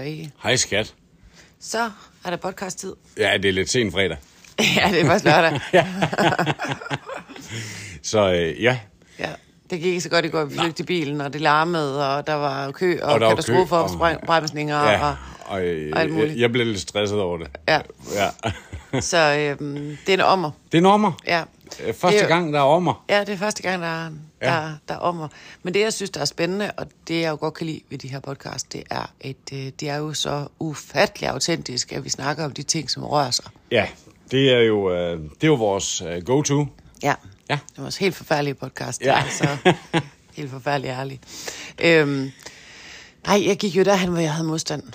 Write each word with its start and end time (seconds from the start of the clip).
eller 0.00 0.12
ikke. 0.12 0.30
Hej 0.42 0.56
skat. 0.56 0.94
Så 1.60 1.90
er 2.24 2.30
der 2.30 2.36
podcast-tid. 2.36 2.94
Ja, 3.18 3.36
det 3.42 3.48
er 3.48 3.52
lidt 3.52 3.70
sent 3.70 3.92
fredag. 3.92 4.16
ja, 4.76 4.88
det 4.92 5.00
er 5.00 5.04
først 5.06 5.24
lørdag. 5.24 5.60
Så 8.02 8.32
øh, 8.32 8.62
ja, 8.62 8.78
ja. 9.18 9.28
Det 9.70 9.78
gik 9.78 9.86
ikke 9.86 10.00
så 10.00 10.08
godt 10.08 10.24
i 10.24 10.28
går. 10.28 10.44
Vi 10.44 10.58
flygte 10.58 10.82
i 10.82 10.86
bilen, 10.86 11.20
og 11.20 11.32
det 11.32 11.40
larmede, 11.40 12.16
og 12.16 12.26
der 12.26 12.34
var 12.34 12.70
kø 12.70 12.98
og, 13.02 13.12
Og 13.12 13.20
katastrofeopbremsninger. 13.20 14.90
ja. 14.90 15.06
Og, 15.08 15.16
Og, 15.46 15.62
øh, 15.62 15.90
og 15.94 16.00
alt 16.00 16.12
muligt. 16.12 16.32
jeg, 16.32 16.38
jeg 16.40 16.52
blev 16.52 16.66
lidt 16.66 16.80
stresset 16.80 17.20
over 17.20 17.38
det. 17.38 17.48
ja. 17.68 17.80
Ja. 18.14 19.00
Så 19.00 19.18
øhm, 19.60 19.96
det 20.06 20.12
er 20.12 20.14
en 20.14 20.20
ommer. 20.20 20.50
Det 20.72 20.78
er 20.78 20.82
nummer. 20.82 21.12
Ja. 21.26 21.42
Første 21.72 22.06
Det 22.06 22.18
er 22.18 22.22
jo- 22.22 22.28
gang, 22.28 22.52
der 22.52 22.58
er 22.58 22.64
ommer. 22.64 23.04
Ja, 23.08 23.20
det 23.20 23.28
er 23.28 23.36
første 23.36 23.62
gang, 23.62 23.82
der 23.82 23.88
er, 23.88 24.10
Ja. 24.42 24.46
der, 24.46 24.72
der 24.88 24.94
er 24.94 24.98
ommer. 24.98 25.28
Men 25.62 25.74
det, 25.74 25.80
jeg 25.80 25.92
synes, 25.92 26.10
der 26.10 26.20
er 26.20 26.24
spændende, 26.24 26.70
og 26.76 26.86
det, 27.08 27.20
jeg 27.20 27.30
jo 27.30 27.36
godt 27.40 27.54
kan 27.54 27.66
lide 27.66 27.80
ved 27.90 27.98
de 27.98 28.08
her 28.08 28.20
podcast, 28.20 28.72
det 28.72 28.82
er, 28.90 29.10
at 29.20 29.36
øh, 29.52 29.58
det 29.80 29.82
er 29.88 29.96
jo 29.96 30.14
så 30.14 30.46
ufattelig 30.58 31.28
autentisk, 31.30 31.92
at 31.92 32.04
vi 32.04 32.08
snakker 32.08 32.44
om 32.44 32.52
de 32.52 32.62
ting, 32.62 32.90
som 32.90 33.04
rører 33.04 33.30
sig. 33.30 33.44
Ja, 33.70 33.88
det 34.30 34.52
er 34.52 34.60
jo, 34.60 34.92
øh, 34.92 35.20
det 35.20 35.42
er 35.44 35.46
jo 35.46 35.54
vores 35.54 36.00
øh, 36.00 36.22
go-to. 36.22 36.66
Ja. 37.02 37.14
Ja. 37.50 37.58
Det 37.68 37.78
var 37.78 37.84
også 37.84 38.00
helt 38.00 38.14
forfærdelige 38.16 38.54
podcast. 38.54 39.00
Ja. 39.02 39.22
Altså, 39.24 39.72
helt 40.36 40.50
forfærdelig 40.50 40.88
ærlig. 40.88 41.20
Øhm, 41.80 42.30
nej, 43.26 43.46
jeg 43.46 43.56
gik 43.56 43.76
jo 43.76 43.82
derhen, 43.82 44.08
hvor 44.10 44.18
jeg 44.20 44.32
havde 44.34 44.48
modstand. 44.48 44.82
Det 44.82 44.94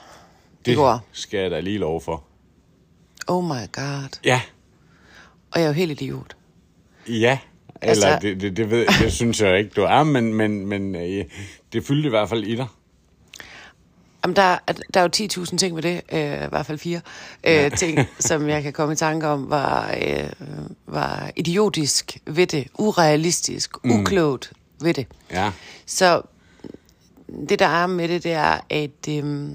Det 0.66 0.76
går. 0.76 1.00
skal 1.12 1.40
jeg 1.40 1.52
da 1.52 1.60
lige 1.60 1.78
love 1.78 2.02
for. 2.02 2.24
Oh 3.28 3.44
my 3.44 3.72
god. 3.72 4.20
Ja, 4.24 4.42
Og 5.52 5.60
jeg 5.60 5.64
er 5.64 5.68
jo 5.68 5.74
helt 5.74 5.92
idiot. 6.02 6.36
Ja. 7.10 7.38
Eller 7.82 8.08
Altså- 8.08 8.20
det, 8.28 8.42
det, 8.42 8.58
det, 8.58 8.70
ved, 8.70 8.86
det 9.04 9.14
synes 9.14 9.42
jeg 9.42 9.58
ikke, 9.60 9.72
du 9.76 9.82
er, 9.82 10.04
men, 10.04 10.34
men, 10.34 10.66
men 10.68 10.96
øh, 10.96 11.26
det 11.74 11.86
fyldte 11.86 12.08
i 12.08 12.10
hvert 12.10 12.30
fald 12.30 12.44
i 12.44 12.56
dig. 12.56 12.68
Jamen, 14.24 14.36
der, 14.36 14.42
er- 14.68 14.74
der 14.94 15.00
er 15.00 15.04
jo 15.04 15.44
10.000 15.44 15.58
ting 15.58 15.76
ved 15.76 15.84
det, 15.84 16.02
øh, 16.12 16.46
i 16.46 16.50
hvert 16.50 16.66
fald 16.66 16.78
fire 16.78 17.02
øh, 17.44 17.72
ting, 17.72 18.00
som 18.20 18.50
jeg 18.50 18.64
kan 18.64 18.74
komme 18.74 18.94
i 18.94 18.96
tanke 18.96 19.28
om, 19.28 19.50
var, 19.50 19.96
øh, 20.08 20.30
var 20.88 21.32
idiotisk 21.36 22.18
ved 22.26 22.48
det, 22.48 22.68
urealistisk, 22.80 23.72
uklogt 23.86 24.52
ved 24.82 24.94
det. 24.94 25.08
Ja, 25.32 25.52
Så 25.86 26.22
det, 27.50 27.60
der 27.60 27.68
er 27.68 27.88
med 27.88 28.08
det, 28.08 28.24
det 28.24 28.32
er, 28.32 28.60
at 28.70 29.10
øh, 29.10 29.50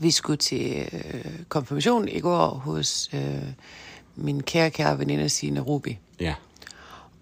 vi 0.00 0.10
skulle 0.10 0.36
til 0.36 0.88
øh, 0.92 1.24
konfirmation 1.48 2.08
i 2.08 2.20
går 2.20 2.48
hos 2.48 3.10
øh, 3.14 3.20
min 4.16 4.42
kære, 4.42 4.70
kære 4.70 4.98
veninde 4.98 5.28
Signe 5.28 5.60
Ruby. 5.60 5.96
ja. 6.20 6.34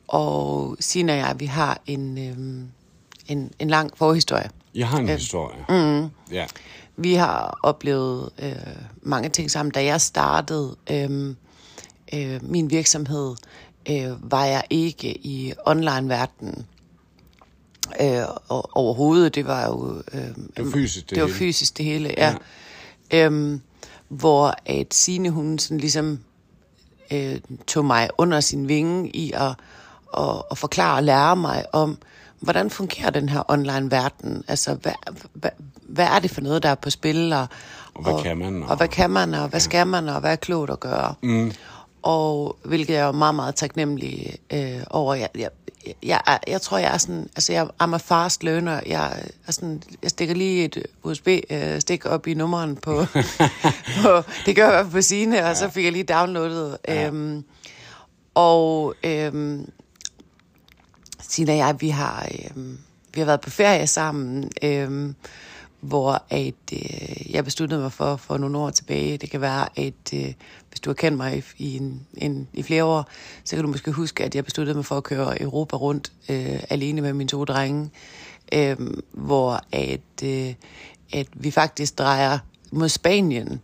Og 0.09 0.77
Signe 0.81 1.13
og 1.13 1.19
jeg, 1.19 1.37
vi 1.39 1.47
har 1.47 1.81
en, 1.87 2.19
øh, 2.19 2.65
en, 3.29 3.53
en 3.59 3.71
lang 3.71 3.91
forhistorie. 3.97 4.51
Jeg 4.75 4.89
har 4.89 4.99
en 4.99 5.09
historie. 5.09 5.57
Mm. 5.69 6.09
Ja. 6.33 6.47
Vi 6.97 7.15
har 7.15 7.59
oplevet 7.63 8.31
øh, 8.43 8.53
mange 9.03 9.29
ting 9.29 9.51
sammen. 9.51 9.73
Da 9.73 9.85
jeg 9.85 10.01
startede 10.01 10.77
øh, 10.91 11.35
øh, 12.15 12.45
min 12.45 12.71
virksomhed, 12.71 13.35
øh, 13.91 14.31
var 14.33 14.45
jeg 14.45 14.65
ikke 14.71 15.17
i 15.27 15.53
online-verdenen 15.67 16.67
øh, 18.01 18.23
overhovedet. 18.75 19.35
Det 19.35 19.47
var 19.47 19.67
jo... 19.67 20.03
Øh, 20.13 20.21
Det 20.21 20.35
var 20.65 20.71
fysisk, 20.71 21.05
det 21.11 21.15
det 21.15 21.21
var 21.23 21.27
hele. 21.29 21.39
fysisk 21.39 21.77
det 21.77 21.85
hele, 21.85 22.15
ja. 22.19 22.35
ja. 23.13 23.27
Øhm, 23.27 23.61
hvor 24.09 24.55
at 24.67 24.95
Signe, 24.95 25.31
hun 25.31 25.59
sådan 25.59 25.79
ligesom 25.79 26.19
øh, 27.13 27.41
tog 27.67 27.85
mig 27.85 28.09
under 28.19 28.41
sin 28.41 28.69
vinge 28.69 29.09
i 29.17 29.33
at, 29.33 29.55
at, 30.19 30.43
at 30.51 30.59
forklare 30.59 30.97
og 30.97 31.03
lære 31.03 31.37
mig 31.37 31.65
om, 31.73 31.99
hvordan 32.41 32.71
fungerer 32.71 33.11
den 33.11 33.29
her 33.29 33.43
online-verden? 33.51 34.45
Altså, 34.49 34.75
hvad, 34.75 34.93
hvad, 35.35 35.51
hvad 35.89 36.07
er 36.07 36.19
det 36.19 36.31
for 36.31 36.41
noget, 36.41 36.63
der 36.63 36.69
er 36.69 36.75
på 36.75 36.91
spil? 36.91 37.33
Og, 37.33 37.47
Og 37.95 38.03
hvad 38.03 38.23
kan 38.23 38.37
man, 38.39 38.63
Og, 38.63 38.69
og- 38.69 38.77
hvad 38.77 38.89
kan 38.89 39.11
man, 39.11 39.35
og 39.35 39.49
hvad 39.49 39.61
skal 39.61 39.87
man, 39.87 40.09
og 40.09 40.21
hvad 40.21 40.33
er 40.33 40.37
klogt 40.37 40.71
at 40.71 40.81
gøre? 40.81 41.15
Mm. 41.23 41.53
Og 42.03 42.57
hvilket 42.65 42.95
jeg 42.95 43.09
er 43.09 43.13
meget, 43.13 43.35
meget 43.35 43.55
taknemmelig 43.55 44.37
øh, 44.53 44.81
over. 44.91 45.15
Jeg, 45.15 45.29
jeg, 45.39 45.49
jeg, 46.03 46.21
er- 46.27 46.39
jeg 46.49 46.61
tror, 46.63 46.79
jeg 46.79 46.95
er 46.95 46.99
sådan, 46.99 47.29
altså 47.37 47.53
jeg 47.53 47.69
er 47.81 47.93
a 47.95 47.97
fast 47.97 48.43
learner. 48.45 48.81
Jeg, 48.87 49.23
er 49.47 49.53
sådan, 49.53 49.83
jeg 50.03 50.11
stikker 50.11 50.35
lige 50.35 50.65
et 50.65 50.83
USB-stik 51.03 52.07
op 52.07 52.27
i 52.27 52.35
nummeren 52.35 52.77
på, 52.77 53.05
på 54.03 54.23
det 54.47 54.57
gør 54.57 54.71
jeg 54.77 54.91
på 54.91 55.03
sine, 55.03 55.45
og 55.47 55.57
så 55.57 55.69
fik 55.71 55.85
jeg 55.85 55.93
lige 55.93 56.05
downloadet. 56.05 56.79
Ja. 56.89 57.07
Øhm, 57.07 57.45
og 58.35 58.95
øhm, 59.05 59.71
Sina 61.21 61.53
og 61.53 61.59
jeg, 61.59 61.77
vi 61.81 61.89
har, 61.89 62.29
øhm, 62.45 62.79
vi 63.15 63.21
har 63.21 63.27
været 63.27 63.41
på 63.41 63.51
ferie 63.51 63.87
sammen, 63.87 64.51
øhm, 64.63 65.15
hvor 65.81 66.23
at, 66.31 66.55
øh, 66.73 67.31
jeg 67.35 67.45
besluttede 67.45 67.81
mig 67.81 67.93
for, 67.93 68.17
for 68.17 68.37
nogle 68.39 68.59
år 68.59 68.71
tilbage, 68.71 69.17
det 69.19 69.31
kan 69.31 69.41
være, 69.41 69.69
at 69.79 69.95
øh, 70.15 70.33
hvis 70.71 70.81
du 70.81 70.91
har 70.91 70.95
kendt 70.95 71.17
mig 71.17 71.45
i, 71.59 71.77
en, 71.77 72.07
en, 72.17 72.49
i 72.53 72.63
flere 72.63 72.85
år, 72.85 73.09
så 73.45 73.57
kan 73.57 73.65
du 73.65 73.71
måske 73.71 73.93
huske, 73.93 74.25
at 74.25 74.35
jeg 74.35 74.45
besluttede 74.45 74.77
mig 74.77 74.85
for 74.85 74.97
at 74.97 75.05
køre 75.05 75.43
Europa 75.43 75.77
rundt 75.77 76.13
øh, 76.29 76.63
alene 76.71 77.01
med 77.01 77.13
mine 77.13 77.29
to 77.29 77.45
drenge, 77.45 77.91
øh, 78.53 78.77
hvor 79.13 79.61
at, 79.73 80.01
øh, 80.25 80.55
at 81.13 81.27
vi 81.35 81.51
faktisk 81.51 81.99
drejer 81.99 82.39
mod 82.73 82.89
Spanien. 82.89 83.61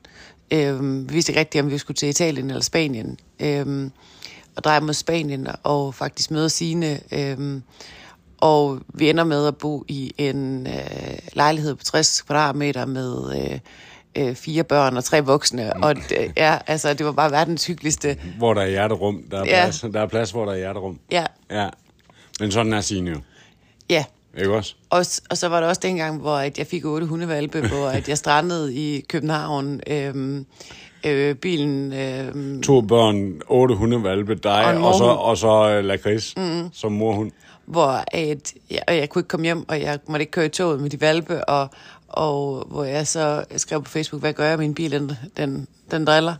Øh, 0.50 1.08
vi 1.08 1.12
vidste 1.12 1.32
ikke 1.32 1.40
rigtigt, 1.40 1.64
om 1.64 1.70
vi 1.70 1.78
skulle 1.78 1.96
til 1.96 2.08
Italien 2.08 2.50
eller 2.50 2.62
Spanien. 2.62 3.18
Øh, 3.40 3.90
og 4.56 4.64
drejer 4.64 4.80
mod 4.80 4.94
Spanien 4.94 5.46
og 5.62 5.94
faktisk 5.94 6.30
møder 6.30 6.48
sine. 6.48 7.00
Øh, 7.12 7.60
og 8.38 8.80
vi 8.94 9.10
ender 9.10 9.24
med 9.24 9.46
at 9.46 9.56
bo 9.56 9.84
i 9.88 10.12
en 10.18 10.66
øh, 10.66 11.18
lejlighed 11.32 11.74
på 11.74 11.84
60 11.84 12.22
kvadratmeter 12.22 12.84
med 12.84 13.36
øh, 13.36 13.58
øh, 14.16 14.34
fire 14.34 14.64
børn 14.64 14.96
og 14.96 15.04
tre 15.04 15.20
voksne. 15.24 15.72
Og 15.84 15.96
det, 15.96 16.32
ja, 16.36 16.58
altså, 16.66 16.94
det 16.94 17.06
var 17.06 17.12
bare 17.12 17.30
verdens 17.30 17.66
hyggeligste. 17.66 18.16
Hvor 18.38 18.54
der 18.54 18.62
er 18.62 18.68
hjerterum. 18.68 19.22
Der 19.30 19.36
er, 19.40 19.44
Ja. 19.46 19.62
plads, 19.64 19.80
der 19.80 20.00
er 20.00 20.06
plads, 20.06 20.30
hvor 20.30 20.44
der 20.44 20.52
er 20.52 20.56
hjerterum. 20.56 20.98
Ja, 21.10 21.24
Ja. 21.50 21.68
Men 22.40 22.52
sådan 22.52 22.72
er 22.72 22.80
Signe 22.80 23.10
jo. 23.10 23.16
ja. 23.90 24.04
Ikke 24.38 24.54
også? 24.54 24.74
Og, 24.90 25.04
og 25.30 25.36
så 25.36 25.48
var 25.48 25.60
der 25.60 25.68
også 25.68 25.80
dengang, 25.84 26.20
hvor 26.20 26.36
at 26.36 26.58
jeg 26.58 26.66
fik 26.66 26.84
otte 26.84 27.06
hundevalpe, 27.06 27.60
hvor 27.68 27.86
at 27.88 28.08
jeg 28.08 28.18
strandede 28.18 28.74
i 28.74 29.00
København. 29.08 29.80
Øhm, 29.86 30.46
øh, 31.06 31.34
bilen... 31.34 31.92
Øh, 31.92 32.62
To 32.62 32.80
børn, 32.80 33.40
otte 33.48 33.74
hundevalpe, 33.74 34.32
Og 34.32 34.42
dig, 34.42 34.72
en 34.76 34.84
og, 34.84 34.94
så, 34.94 35.04
og 35.04 35.36
så 35.38 35.78
uh, 35.78 35.84
lakrids 35.84 36.34
mm. 36.36 36.68
som 36.72 36.92
morhund. 36.92 37.30
hvor 37.66 38.04
at, 38.12 38.54
ja, 38.70 38.78
og 38.88 38.96
jeg 38.96 39.08
kunne 39.08 39.20
ikke 39.20 39.28
komme 39.28 39.44
hjem, 39.44 39.68
og 39.68 39.80
jeg 39.80 39.98
måtte 40.08 40.22
ikke 40.22 40.32
køre 40.32 40.46
i 40.46 40.48
toget 40.48 40.80
med 40.80 40.90
de 40.90 41.00
valpe, 41.00 41.44
og, 41.44 41.68
og 42.08 42.66
hvor 42.70 42.84
jeg 42.84 43.06
så 43.06 43.44
skrev 43.56 43.82
på 43.82 43.90
Facebook, 43.90 44.22
hvad 44.22 44.32
gør 44.32 44.48
jeg, 44.48 44.58
min 44.58 44.74
bil, 44.74 44.90
den, 44.90 45.12
den, 45.36 45.68
den 45.90 46.04
driller. 46.04 46.34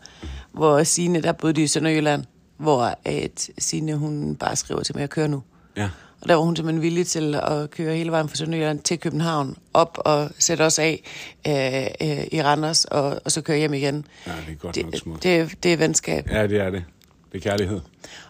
Hvor 0.52 0.82
Signe, 0.82 1.22
der 1.22 1.32
boede 1.32 1.52
de 1.52 1.62
i 1.62 1.66
Sønderjylland, 1.66 2.24
hvor 2.56 2.94
at 3.04 3.50
Signe, 3.58 3.94
hun 3.94 4.36
bare 4.36 4.56
skriver 4.56 4.82
til 4.82 4.96
mig, 4.96 5.02
at 5.04 5.10
køre 5.10 5.28
nu. 5.28 5.42
Ja. 5.76 5.88
Og 6.20 6.28
der 6.28 6.34
var 6.34 6.42
hun 6.42 6.56
simpelthen 6.56 6.82
villig 6.82 7.06
til 7.06 7.34
at 7.34 7.70
køre 7.70 7.96
hele 7.96 8.10
vejen 8.10 8.28
fra 8.28 8.36
Sønderjylland 8.36 8.80
til 8.80 8.98
København, 9.00 9.56
op 9.74 9.98
og 10.04 10.30
sætte 10.38 10.62
os 10.62 10.78
af 10.78 11.02
øh, 11.48 12.08
øh, 12.08 12.24
i 12.32 12.42
Randers, 12.42 12.84
og, 12.84 13.20
og 13.24 13.32
så 13.32 13.40
køre 13.40 13.58
hjem 13.58 13.74
igen. 13.74 14.06
Ja, 14.26 14.32
det 14.46 14.52
er 14.52 14.56
godt 14.58 14.76
nok 14.76 14.92
Det, 14.92 15.00
smukt. 15.00 15.22
det, 15.22 15.54
det 15.62 15.72
er 15.72 15.76
venskab. 15.76 16.28
Ja, 16.30 16.46
det 16.46 16.60
er 16.60 16.70
det. 16.70 16.84
Det 17.32 17.38
er 17.46 17.50
kærlighed. 17.50 17.80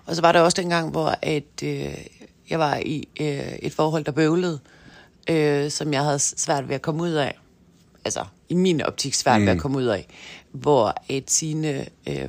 Og 0.07 0.17
så 0.17 0.23
var 0.23 0.33
der 0.33 0.41
også 0.41 0.63
dengang, 0.63 0.91
hvor 0.91 1.19
at, 1.23 1.63
øh, 1.65 1.95
jeg 2.51 2.59
var 2.59 2.77
i 2.77 3.09
øh, 3.21 3.53
et 3.63 3.73
forhold, 3.73 4.05
der 4.05 4.13
bøvlede, 4.13 4.59
øh, 5.31 5.71
som 5.71 5.93
jeg 5.93 6.03
havde 6.03 6.19
svært 6.19 6.69
ved 6.69 6.75
at 6.75 6.83
komme 6.83 7.03
ud 7.03 7.11
af. 7.11 7.39
Altså, 8.05 8.25
i 8.49 8.55
min 8.55 8.83
optik 8.83 9.15
svært 9.15 9.41
mm. 9.41 9.47
ved 9.47 9.53
at 9.53 9.61
komme 9.61 9.79
ud 9.79 9.85
af. 9.85 10.07
Hvor 10.53 10.95
et 11.09 11.31
sine 11.31 11.87
øh, 12.09 12.29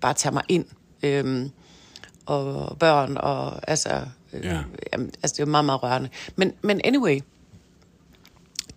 bare 0.00 0.14
tager 0.14 0.32
mig 0.32 0.42
ind. 0.48 0.64
Øh, 1.02 1.46
og 2.26 2.76
børn, 2.78 3.16
og 3.16 3.70
altså... 3.70 4.02
Øh, 4.32 4.44
Ja. 4.44 4.60
jamen, 4.92 5.10
altså, 5.22 5.34
det 5.36 5.40
er 5.40 5.46
meget, 5.46 5.64
meget 5.64 5.82
rørende. 5.82 6.08
Men, 6.36 6.52
men 6.62 6.80
anyway, 6.84 7.20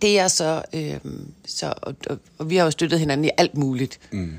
det 0.02 0.18
er 0.18 0.28
så... 0.28 0.62
Øh, 0.72 1.00
så 1.46 1.74
og, 1.82 1.94
og, 2.10 2.18
og 2.38 2.50
vi 2.50 2.56
har 2.56 2.64
jo 2.64 2.70
støttet 2.70 2.98
hinanden 2.98 3.24
i 3.24 3.30
alt 3.38 3.56
muligt. 3.56 4.00
Mm. 4.12 4.38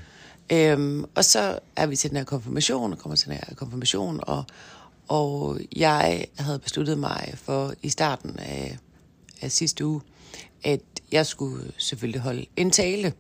Øhm, 0.52 1.06
og 1.16 1.26
så 1.26 1.60
er 1.76 1.86
vi 1.88 1.96
til 1.96 2.10
den 2.10 2.18
her 2.18 2.24
konfirmation, 2.24 2.92
og 2.92 3.00
kommer 3.00 3.16
til 3.16 3.28
den 3.28 3.36
her 3.36 3.56
konfirmation, 3.56 4.20
og, 4.24 4.44
og 5.08 5.60
jeg 5.76 6.26
havde 6.40 6.60
besluttet 6.60 6.98
mig 6.98 7.34
for 7.36 7.74
i 7.82 7.90
starten 7.90 8.40
af, 8.40 8.78
af 9.42 9.52
sidste 9.52 9.86
uge, 9.86 10.02
at 10.64 10.82
jeg 11.12 11.26
skulle 11.26 11.72
selvfølgelig 11.78 12.22
holde 12.22 12.46
en 12.56 12.72
tale. 12.72 13.14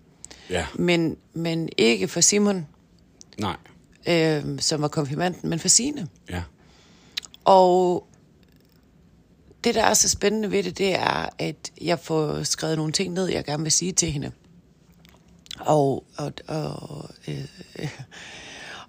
Ja. 0.49 0.65
Men, 0.75 1.17
men 1.33 1.69
ikke 1.77 2.07
for 2.07 2.21
Simon, 2.21 2.67
Nej. 3.39 3.55
øhm, 4.07 4.59
som 4.59 4.81
var 4.81 4.87
konfirmanden, 4.87 5.49
men 5.49 5.59
for 5.59 5.67
Signe. 5.67 6.07
Ja. 6.29 6.43
Og 7.45 8.07
det, 9.63 9.75
der 9.75 9.83
er 9.83 9.93
så 9.93 10.09
spændende 10.09 10.51
ved 10.51 10.63
det, 10.63 10.77
det 10.77 10.95
er, 10.95 11.29
at 11.37 11.71
jeg 11.81 11.99
får 11.99 12.43
skrevet 12.43 12.77
nogle 12.77 12.91
ting 12.91 13.13
ned, 13.13 13.27
jeg 13.27 13.45
gerne 13.45 13.63
vil 13.63 13.71
sige 13.71 13.91
til 13.91 14.11
hende. 14.11 14.31
Og, 15.59 16.03
og, 16.17 16.33
og, 16.47 17.09
øh, 17.27 17.45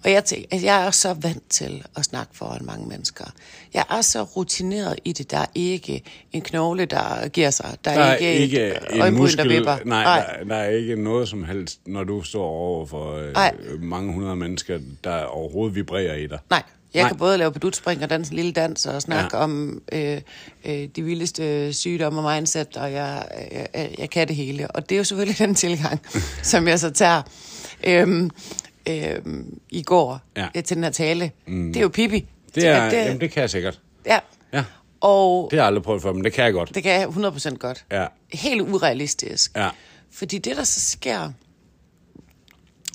Og 0.05 0.11
jeg, 0.11 0.25
tænker, 0.25 0.47
at 0.51 0.63
jeg 0.63 0.85
er 0.87 0.91
så 0.91 1.13
vant 1.13 1.49
til 1.49 1.83
at 1.97 2.03
snakke 2.05 2.31
foran 2.37 2.65
mange 2.65 2.87
mennesker. 2.87 3.25
Jeg 3.73 3.83
er 3.89 4.01
så 4.01 4.23
rutineret 4.23 4.99
i 5.05 5.13
det. 5.13 5.31
Der 5.31 5.37
er 5.37 5.45
ikke 5.55 6.03
en 6.31 6.41
knogle, 6.41 6.85
der 6.85 7.27
giver 7.27 7.49
sig. 7.49 7.77
Der 7.85 7.91
er, 7.91 7.95
Der 7.95 8.03
er 8.03 8.15
ikke, 8.15 8.43
ikke 8.43 8.67
et 8.67 8.77
en 8.93 9.01
øjenbryn, 9.01 9.21
muskel, 9.21 9.49
der 9.49 9.55
vipper. 9.55 9.77
nej, 9.85 10.25
Der, 10.39 10.43
der 10.45 10.55
er 10.55 10.69
ikke 10.69 10.95
noget 10.95 11.29
som 11.29 11.43
helst, 11.43 11.79
når 11.85 12.03
du 12.03 12.21
står 12.21 12.45
over 12.45 12.85
for 12.85 13.31
Nej. 13.33 13.55
øh, 13.63 13.81
mange 13.83 14.13
hundrede 14.13 14.35
mennesker, 14.35 14.79
der 15.03 15.23
overhovedet 15.23 15.75
vibrerer 15.75 16.15
i 16.15 16.27
dig. 16.27 16.39
Nej, 16.49 16.63
jeg 16.93 17.01
Nej. 17.03 17.09
kan 17.09 17.17
både 17.17 17.37
lave 17.37 17.51
pedutspring 17.51 18.03
og 18.03 18.09
danse 18.09 18.31
en 18.31 18.35
lille 18.35 18.51
dans 18.51 18.85
og 18.85 19.01
snakke 19.01 19.37
Ja. 19.37 19.37
ja. 19.39 19.43
om 19.43 19.81
øh, 19.91 20.21
øh, 20.65 20.87
de 20.95 21.03
vildeste 21.03 21.73
sygdomme 21.73 22.21
og 22.21 22.35
mindset, 22.35 22.77
og 22.77 22.91
jeg, 22.93 23.25
jeg, 23.75 23.95
jeg 23.97 24.09
kan 24.09 24.27
det 24.27 24.35
hele. 24.35 24.71
Og 24.71 24.89
det 24.89 24.95
er 24.95 24.99
jo 24.99 25.03
selvfølgelig 25.03 25.39
den 25.47 25.55
tilgang, 25.55 25.99
som 26.43 26.67
jeg 26.67 26.79
så 26.79 26.89
tager 26.89 27.21
øhm, 27.83 28.29
øhm, 28.89 29.59
i 29.69 29.81
går 29.83 30.19
Ja. 30.37 30.47
ja. 30.55 30.61
til 30.61 30.75
den 30.75 30.83
her 30.83 30.91
tale. 30.91 31.31
Mm. 31.47 31.67
Det 31.73 31.79
er 31.79 31.81
jo 31.81 31.89
Pippi. 31.89 32.25
Det, 32.55 32.67
er, 32.67 32.89
det, 32.89 32.97
jamen, 32.97 33.21
det 33.21 33.31
kan 33.31 33.41
jeg 33.41 33.49
sikkert. 33.49 33.79
Ja, 34.05 34.19
Ja, 34.53 34.63
og 35.01 35.47
det 35.51 35.57
har 35.59 35.63
jeg 35.63 35.67
aldrig 35.67 35.83
prøvet 35.83 36.01
før, 36.01 36.13
men 36.13 36.23
det 36.23 36.33
kan 36.33 36.43
jeg 36.45 36.53
godt. 36.53 36.75
det 36.75 36.83
kan 36.83 36.91
jeg 36.91 37.07
100% 37.07 37.55
godt. 37.57 37.85
Ja. 37.91 38.05
Helt 38.33 38.61
urealistisk. 38.61 39.51
Ja. 39.55 39.69
Fordi 40.11 40.37
det, 40.37 40.57
der 40.57 40.63
så 40.63 40.79
sker, 40.81 41.31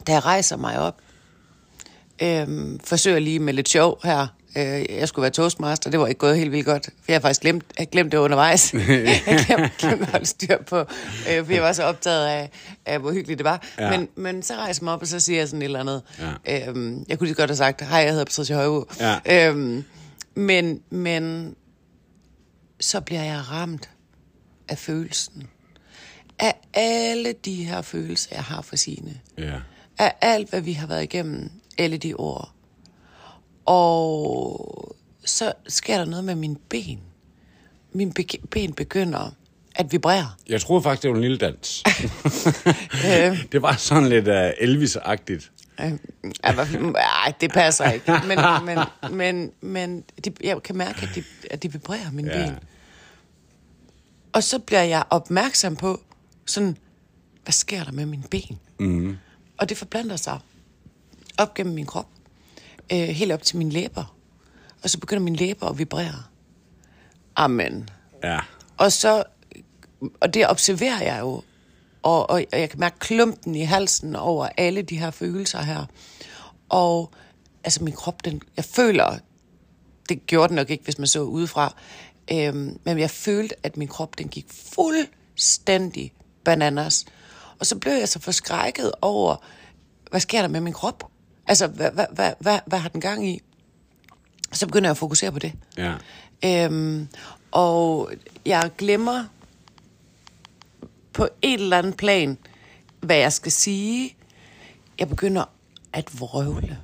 da 0.06 0.12
jeg 0.12 0.24
rejser 0.24 0.56
mig 0.56 0.78
op, 0.78 1.00
øhm, 2.22 2.80
forsøger 2.84 3.18
lige 3.18 3.38
med 3.38 3.52
lidt 3.52 3.68
sjov 3.68 4.00
her. 4.04 4.26
Øh, 4.56 4.96
jeg 4.96 5.08
skulle 5.08 5.22
være 5.22 5.30
toastmaster, 5.30 5.90
det 5.90 6.00
var 6.00 6.06
ikke 6.06 6.18
gået 6.18 6.36
helt 6.36 6.52
vildt 6.52 6.66
godt. 6.66 6.84
For 6.84 7.04
jeg 7.08 7.14
har 7.14 7.20
faktisk 7.20 7.40
glemt, 7.40 7.64
jeg 7.78 7.88
glemt 7.88 8.12
det 8.12 8.18
undervejs. 8.18 8.74
jeg 8.74 9.44
glemte, 9.46 9.70
glemte 9.78 10.04
at 10.04 10.10
holde 10.10 10.26
styr 10.26 10.62
på, 10.62 10.78
øh, 10.78 11.44
for 11.46 11.52
jeg 11.52 11.62
var 11.62 11.72
så 11.72 11.82
optaget 11.82 12.26
af, 12.26 12.50
af 12.86 12.98
hvor 12.98 13.12
hyggeligt 13.12 13.38
det 13.38 13.44
var. 13.44 13.62
Ja. 13.78 13.90
Men, 13.90 14.08
men 14.16 14.42
så 14.42 14.54
rejser 14.54 14.80
jeg 14.82 14.84
mig 14.84 14.92
op, 14.92 15.02
og 15.02 15.08
så 15.08 15.20
siger 15.20 15.38
jeg 15.38 15.48
sådan 15.48 15.62
et 15.62 15.64
eller 15.64 15.80
andet. 15.80 16.02
Ja. 16.46 16.68
Øhm, 16.68 17.04
jeg 17.08 17.18
kunne 17.18 17.26
lige 17.26 17.36
godt 17.36 17.50
have 17.50 17.56
sagt, 17.56 17.80
hej, 17.80 17.98
jeg 17.98 18.10
hedder 18.10 18.24
Patricia 18.24 18.56
Højbo. 18.56 18.84
Ja. 19.00 19.48
Øhm, 19.48 19.84
men, 20.34 20.80
men 20.90 21.54
så 22.80 23.00
bliver 23.00 23.22
jeg 23.22 23.42
ramt 23.50 23.90
af 24.68 24.78
følelsen. 24.78 25.46
Af 26.38 26.54
alle 26.74 27.34
de 27.44 27.64
her 27.64 27.82
følelser, 27.82 28.30
jeg 28.32 28.44
har 28.44 28.62
for 28.62 28.76
sine. 28.76 29.20
Ja. 29.38 29.54
Af 29.98 30.14
alt, 30.20 30.50
hvad 30.50 30.60
vi 30.60 30.72
har 30.72 30.86
været 30.86 31.02
igennem, 31.02 31.50
alle 31.78 31.96
de 31.96 32.20
år. 32.20 32.55
Og 33.66 34.96
så 35.24 35.52
sker 35.68 35.98
der 35.98 36.04
noget 36.04 36.24
med 36.24 36.34
mine 36.34 36.56
ben. 36.68 37.00
Mine 37.92 38.12
be- 38.12 38.46
ben 38.50 38.72
begynder 38.72 39.30
at 39.74 39.92
vibrere. 39.92 40.30
Jeg 40.48 40.60
troede 40.60 40.82
faktisk, 40.82 41.02
det 41.02 41.10
var 41.10 41.16
en 41.16 41.22
lille 41.22 41.38
dans. 41.38 41.82
det 43.52 43.62
var 43.62 43.76
sådan 43.76 44.08
lidt 44.08 44.28
uh, 44.28 44.34
Elvis-agtigt. 44.60 45.50
Øh, 45.80 45.92
Ej, 46.44 47.32
det 47.40 47.52
passer 47.52 47.90
ikke. 47.90 48.12
Men, 48.26 48.38
men, 48.64 48.78
men, 49.16 49.52
men 49.60 50.04
de, 50.24 50.32
jeg 50.44 50.62
kan 50.62 50.76
mærke, 50.76 51.02
at 51.02 51.08
de, 51.14 51.22
at 51.50 51.62
de 51.62 51.72
vibrerer 51.72 52.10
mine 52.12 52.30
Ja. 52.38 52.46
ben. 52.46 52.58
Og 54.32 54.42
så 54.42 54.58
bliver 54.58 54.82
jeg 54.82 55.04
opmærksom 55.10 55.76
på, 55.76 56.00
sådan, 56.46 56.76
hvad 57.44 57.52
sker 57.52 57.84
der 57.84 57.92
med 57.92 58.06
mine 58.06 58.22
ben? 58.30 58.58
Mm. 58.80 59.16
Og 59.58 59.68
det 59.68 59.76
forplanter 59.76 60.16
sig 60.16 60.38
op 61.38 61.54
gennem 61.54 61.74
min 61.74 61.86
krop, 61.86 62.08
øh, 62.92 62.98
helt 62.98 63.32
op 63.32 63.42
til 63.42 63.56
mine 63.56 63.70
læber. 63.70 64.16
Og 64.82 64.90
så 64.90 64.98
begynder 64.98 65.22
mine 65.22 65.36
læber 65.36 65.66
at 65.66 65.78
vibrere. 65.78 66.22
Amen. 67.36 67.88
Ja. 68.22 68.40
Og 68.76 68.92
så, 68.92 69.24
og 70.20 70.34
det 70.34 70.50
observerer 70.50 71.02
jeg 71.02 71.20
jo, 71.20 71.42
og, 72.02 72.30
og 72.30 72.44
jeg 72.52 72.70
kan 72.70 72.80
mærke 72.80 72.98
klumpen 72.98 73.54
i 73.54 73.62
halsen 73.62 74.16
over 74.16 74.48
alle 74.56 74.82
de 74.82 74.98
her 74.98 75.10
følelser 75.10 75.62
her. 75.62 75.84
Og 76.68 77.12
altså 77.64 77.84
min 77.84 77.94
krop, 77.94 78.24
den, 78.24 78.42
jeg 78.56 78.64
føler, 78.64 79.18
det 80.08 80.26
gjorde 80.26 80.48
den 80.48 80.54
nok 80.54 80.70
ikke, 80.70 80.84
hvis 80.84 80.98
man 80.98 81.06
så 81.06 81.20
udefra, 81.20 81.74
øhm, 82.32 82.78
men 82.84 82.98
jeg 82.98 83.10
følte, 83.10 83.54
at 83.62 83.76
min 83.76 83.88
krop, 83.88 84.18
den 84.18 84.28
gik 84.28 84.46
fuldstændig 84.74 86.12
bananas. 86.44 87.04
Og 87.58 87.66
så 87.66 87.78
blev 87.78 87.92
jeg 87.92 88.08
så 88.08 88.20
forskrækket 88.20 88.92
over, 89.02 89.36
hvad 90.10 90.20
sker 90.20 90.40
der 90.40 90.48
med 90.48 90.60
min 90.60 90.72
krop? 90.72 91.10
Altså, 91.46 91.66
hvad, 91.66 91.90
hvad, 91.90 92.06
hvad, 92.12 92.32
hvad, 92.40 92.58
hvad 92.66 92.78
har 92.78 92.88
den 92.88 93.00
gang 93.00 93.28
i? 93.28 93.40
Så 94.52 94.66
begynder 94.66 94.88
jeg 94.88 94.90
at 94.90 94.98
fokusere 94.98 95.32
på 95.32 95.38
det. 95.38 95.52
Ja. 95.76 95.94
Øhm, 96.44 97.08
og 97.50 98.10
jeg 98.46 98.70
glemmer 98.78 99.24
på 101.12 101.28
et 101.42 101.60
eller 101.60 101.78
andet 101.78 101.96
plan, 101.96 102.38
hvad 103.00 103.16
jeg 103.16 103.32
skal 103.32 103.52
sige. 103.52 104.16
Jeg 104.98 105.08
begynder 105.08 105.44
at 105.92 106.20
vrøvle. 106.20 106.78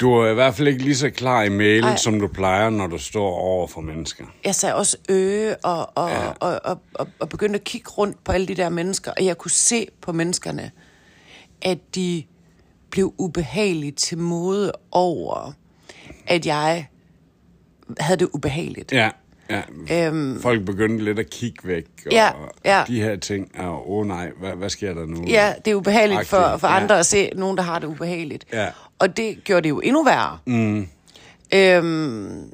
Du 0.00 0.12
er 0.12 0.30
i 0.30 0.34
hvert 0.34 0.54
fald 0.54 0.68
ikke 0.68 0.82
lige 0.82 0.96
så 0.96 1.10
klar 1.10 1.42
i 1.42 1.48
mail, 1.48 1.84
Ej. 1.84 1.96
som 1.96 2.20
du 2.20 2.26
plejer, 2.26 2.70
når 2.70 2.86
du 2.86 2.98
står 2.98 3.34
over 3.34 3.66
for 3.66 3.80
mennesker. 3.80 4.24
Jeg 4.44 4.54
sagde 4.54 4.74
også 4.74 4.96
øge 5.08 5.56
og, 5.56 5.92
og, 5.94 6.10
ja. 6.10 6.28
og, 6.28 6.60
og, 6.64 6.80
og, 6.94 7.08
og 7.18 7.28
begyndte 7.28 7.58
at 7.58 7.64
kigge 7.64 7.90
rundt 7.90 8.24
på 8.24 8.32
alle 8.32 8.46
de 8.46 8.54
der 8.54 8.68
mennesker, 8.68 9.12
og 9.16 9.24
jeg 9.24 9.38
kunne 9.38 9.50
se 9.50 9.86
på 10.00 10.12
menneskerne, 10.12 10.70
at 11.62 11.78
de 11.94 12.24
blev 12.90 13.14
ubehageligt 13.18 13.96
til 13.96 14.18
mode 14.18 14.72
over, 14.90 15.52
at 16.26 16.46
jeg 16.46 16.88
havde 18.00 18.18
det 18.18 18.28
ubehageligt. 18.32 18.92
Ja, 18.92 19.10
ja. 19.50 19.62
Øhm, 20.06 20.40
Folk 20.42 20.64
begyndte 20.64 21.04
lidt 21.04 21.18
at 21.18 21.30
kigge 21.30 21.68
væk. 21.68 21.86
Og 22.06 22.12
Ja, 22.12 22.30
ja. 22.64 22.84
de 22.86 23.02
her 23.02 23.16
ting. 23.16 23.58
Og, 23.58 23.90
åh 23.92 23.98
oh, 23.98 24.06
nej, 24.06 24.30
hvad, 24.40 24.52
hvad 24.52 24.70
sker 24.70 24.94
der 24.94 25.06
nu? 25.06 25.24
Ja, 25.28 25.54
det 25.64 25.70
er 25.70 25.74
ubehageligt 25.74 26.26
for, 26.28 26.36
Agtigt, 26.36 26.60
for 26.60 26.68
ja. 26.68 26.76
andre 26.76 26.98
at 26.98 27.06
se 27.06 27.30
nogen, 27.36 27.56
der 27.56 27.62
har 27.62 27.78
det 27.78 27.86
ubehageligt. 27.86 28.46
Ja. 28.52 28.68
Og 28.98 29.16
det 29.16 29.44
gjorde 29.44 29.62
det 29.62 29.68
jo 29.68 29.80
endnu 29.80 30.04
værre. 30.04 30.38
Mm. 30.46 30.88
Øhm, 31.54 32.52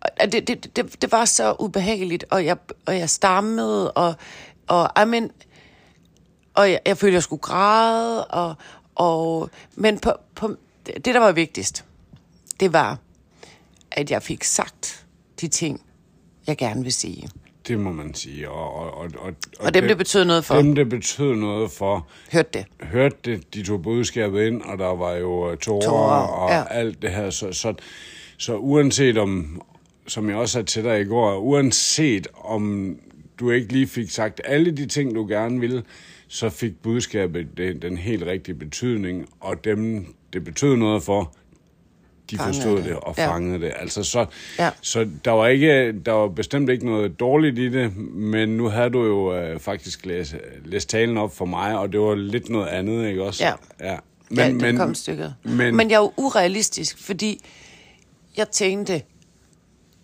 og 0.00 0.32
det, 0.32 0.48
det, 0.48 0.76
det, 0.76 1.02
det 1.02 1.12
var 1.12 1.24
så 1.24 1.56
ubehageligt, 1.60 2.24
og 2.30 2.44
jeg, 2.44 2.56
og 2.86 2.98
jeg 2.98 3.10
stammede, 3.10 3.92
og, 3.92 4.14
og, 4.66 4.90
I 5.02 5.04
mean, 5.06 5.30
og 6.54 6.70
jeg, 6.70 6.80
jeg 6.86 6.98
følte, 6.98 7.14
jeg 7.14 7.22
skulle 7.22 7.42
græde, 7.42 8.24
og, 8.24 8.54
og, 8.98 9.50
men 9.74 9.98
på, 9.98 10.12
på, 10.34 10.56
det, 10.86 11.04
der 11.04 11.18
var 11.18 11.32
vigtigst, 11.32 11.84
det 12.60 12.72
var, 12.72 12.98
at 13.90 14.10
jeg 14.10 14.22
fik 14.22 14.44
sagt 14.44 15.06
de 15.40 15.48
ting, 15.48 15.80
jeg 16.46 16.56
gerne 16.56 16.82
vil 16.82 16.92
sige. 16.92 17.28
Det 17.68 17.78
må 17.78 17.92
man 17.92 18.14
sige. 18.14 18.50
Og, 18.50 18.74
og, 18.74 18.94
og, 18.94 19.10
og, 19.18 19.34
Og 19.60 19.74
dem, 19.74 19.88
det 19.88 19.96
betød 19.96 20.24
noget 20.24 20.44
for. 20.44 20.56
Dem, 20.56 20.74
det 20.74 20.88
betød 20.88 21.34
noget 21.34 21.70
for, 21.70 22.08
Hørte 22.32 22.48
det. 22.54 22.66
hørte 22.82 23.16
det, 23.24 23.54
de 23.54 23.62
tog 23.62 23.82
budskabet 23.82 24.46
ind, 24.46 24.62
og 24.62 24.78
der 24.78 24.96
var 24.96 25.12
jo 25.14 25.50
uh, 25.50 25.56
tårer, 25.56 25.80
Tårer, 25.80 26.26
og 26.26 26.50
ja. 26.50 26.64
alt 26.70 27.02
det 27.02 27.10
her. 27.10 27.30
Så, 27.30 27.52
så, 27.52 27.74
så 28.38 28.56
uanset 28.56 29.18
om, 29.18 29.62
som 30.06 30.28
jeg 30.28 30.36
også 30.36 30.52
sagde 30.52 30.66
til 30.66 30.84
dig 30.84 31.00
i 31.00 31.04
går, 31.04 31.38
uanset 31.38 32.28
om 32.34 32.96
du 33.40 33.50
ikke 33.50 33.72
lige 33.72 33.86
fik 33.86 34.10
sagt 34.10 34.40
alle 34.44 34.70
de 34.70 34.86
ting, 34.86 35.14
du 35.14 35.26
gerne 35.26 35.60
ville, 35.60 35.82
så 36.28 36.48
fik 36.50 36.82
budskabet 36.82 37.46
den, 37.56 37.82
den 37.82 37.96
helt 37.96 38.22
rigtige 38.26 38.54
betydning, 38.54 39.28
og 39.40 39.64
dem, 39.64 40.14
det 40.32 40.44
betød 40.44 40.76
noget 40.76 41.02
for, 41.02 41.34
de 42.30 42.36
Fangede 42.36 42.54
forstod 42.54 42.76
det, 42.76 42.84
det. 42.84 42.96
og 42.96 43.14
Ja. 43.18 43.28
fangede 43.28 43.60
det. 43.60 43.72
Altså 43.76 44.02
så, 44.02 44.26
Ja. 44.58 44.70
så 44.80 45.08
der 45.24 45.30
var 45.30 45.46
ikke, 45.46 45.92
der 45.92 46.12
var 46.12 46.28
bestemt 46.28 46.70
ikke 46.70 46.86
noget 46.86 47.20
dårligt 47.20 47.58
i 47.58 47.68
det, 47.68 47.96
men 47.96 48.48
nu 48.48 48.68
havde 48.68 48.90
du 48.90 49.04
jo 49.04 49.34
øh, 49.36 49.60
faktisk 49.60 50.06
læst, 50.06 50.34
læst 50.64 50.88
talen 50.88 51.16
op 51.18 51.36
for 51.36 51.44
mig, 51.44 51.78
og 51.78 51.92
det 51.92 52.00
var 52.00 52.14
lidt 52.14 52.48
noget 52.48 52.66
andet, 52.68 53.08
ikke 53.08 53.22
også? 53.24 53.44
Ja. 53.44 53.52
ja. 53.92 53.96
Men, 54.30 54.38
ja, 54.38 54.46
det 54.48 54.54
men, 54.60 54.76
kom 54.76 54.94
stykket. 54.94 55.34
Men, 55.44 55.76
Men, 55.76 55.90
jeg 55.90 55.96
er 55.96 56.00
jo 56.00 56.12
urealistisk, 56.16 56.98
fordi 56.98 57.44
jeg 58.36 58.48
tænkte, 58.50 58.96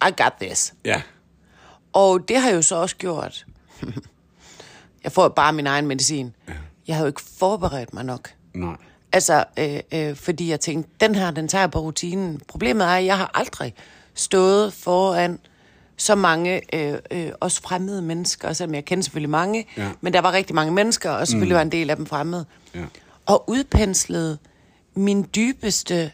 I 0.09 0.11
got 0.23 0.33
this. 0.41 0.75
ja, 0.85 1.03
Og 1.93 2.29
det 2.29 2.37
har 2.37 2.51
jo 2.51 2.63
så 2.63 2.77
også 2.77 2.97
gjort. 2.97 3.47
jeg 5.05 5.13
får 5.13 5.29
bare 5.29 5.53
min 5.53 5.67
egen 5.67 5.87
medicin. 5.87 6.35
Jeg 6.89 6.97
har 6.97 7.03
jo 7.03 7.07
ikke 7.07 7.23
forberedt 7.39 7.95
mig 7.95 8.05
nok. 8.05 8.31
nej. 8.55 8.77
Altså, 9.13 9.45
øh, 9.59 9.81
øh, 9.93 10.17
fordi 10.17 10.51
jeg 10.51 10.61
tænkte, 10.61 10.91
den 11.01 11.15
her, 11.15 11.31
den 11.31 11.49
tager 11.49 11.63
jeg 11.63 11.71
på 11.71 11.79
rutinen. 11.81 12.41
Problemet 12.49 12.85
er, 12.87 12.91
at 12.91 13.05
jeg 13.05 13.19
har 13.19 13.31
aldrig 13.35 13.75
stået 14.15 14.73
foran 14.73 15.39
så 15.97 16.15
mange, 16.15 16.75
øh, 16.75 16.99
øh, 17.11 17.31
også 17.41 17.63
fremmede 17.63 18.03
mennesker, 18.03 18.53
selvom 18.53 18.75
jeg 18.75 18.85
kender 18.85 19.03
selvfølgelig 19.03 19.31
mange, 19.31 19.67
Ja. 19.77 19.91
men 20.01 20.13
der 20.13 20.21
var 20.21 20.33
rigtig 20.33 20.55
mange 20.55 20.73
mennesker, 20.73 21.11
og 21.11 21.29
selvfølgelig 21.29 21.55
mm. 21.55 21.57
var 21.57 21.63
en 21.63 21.73
del 21.73 21.91
af 21.91 21.97
dem 21.97 22.07
fremmede. 22.07 22.45
Ja. 22.75 22.85
Og 23.27 23.45
udpenslede 23.51 24.39
min 24.95 25.29
dybeste 25.37 26.13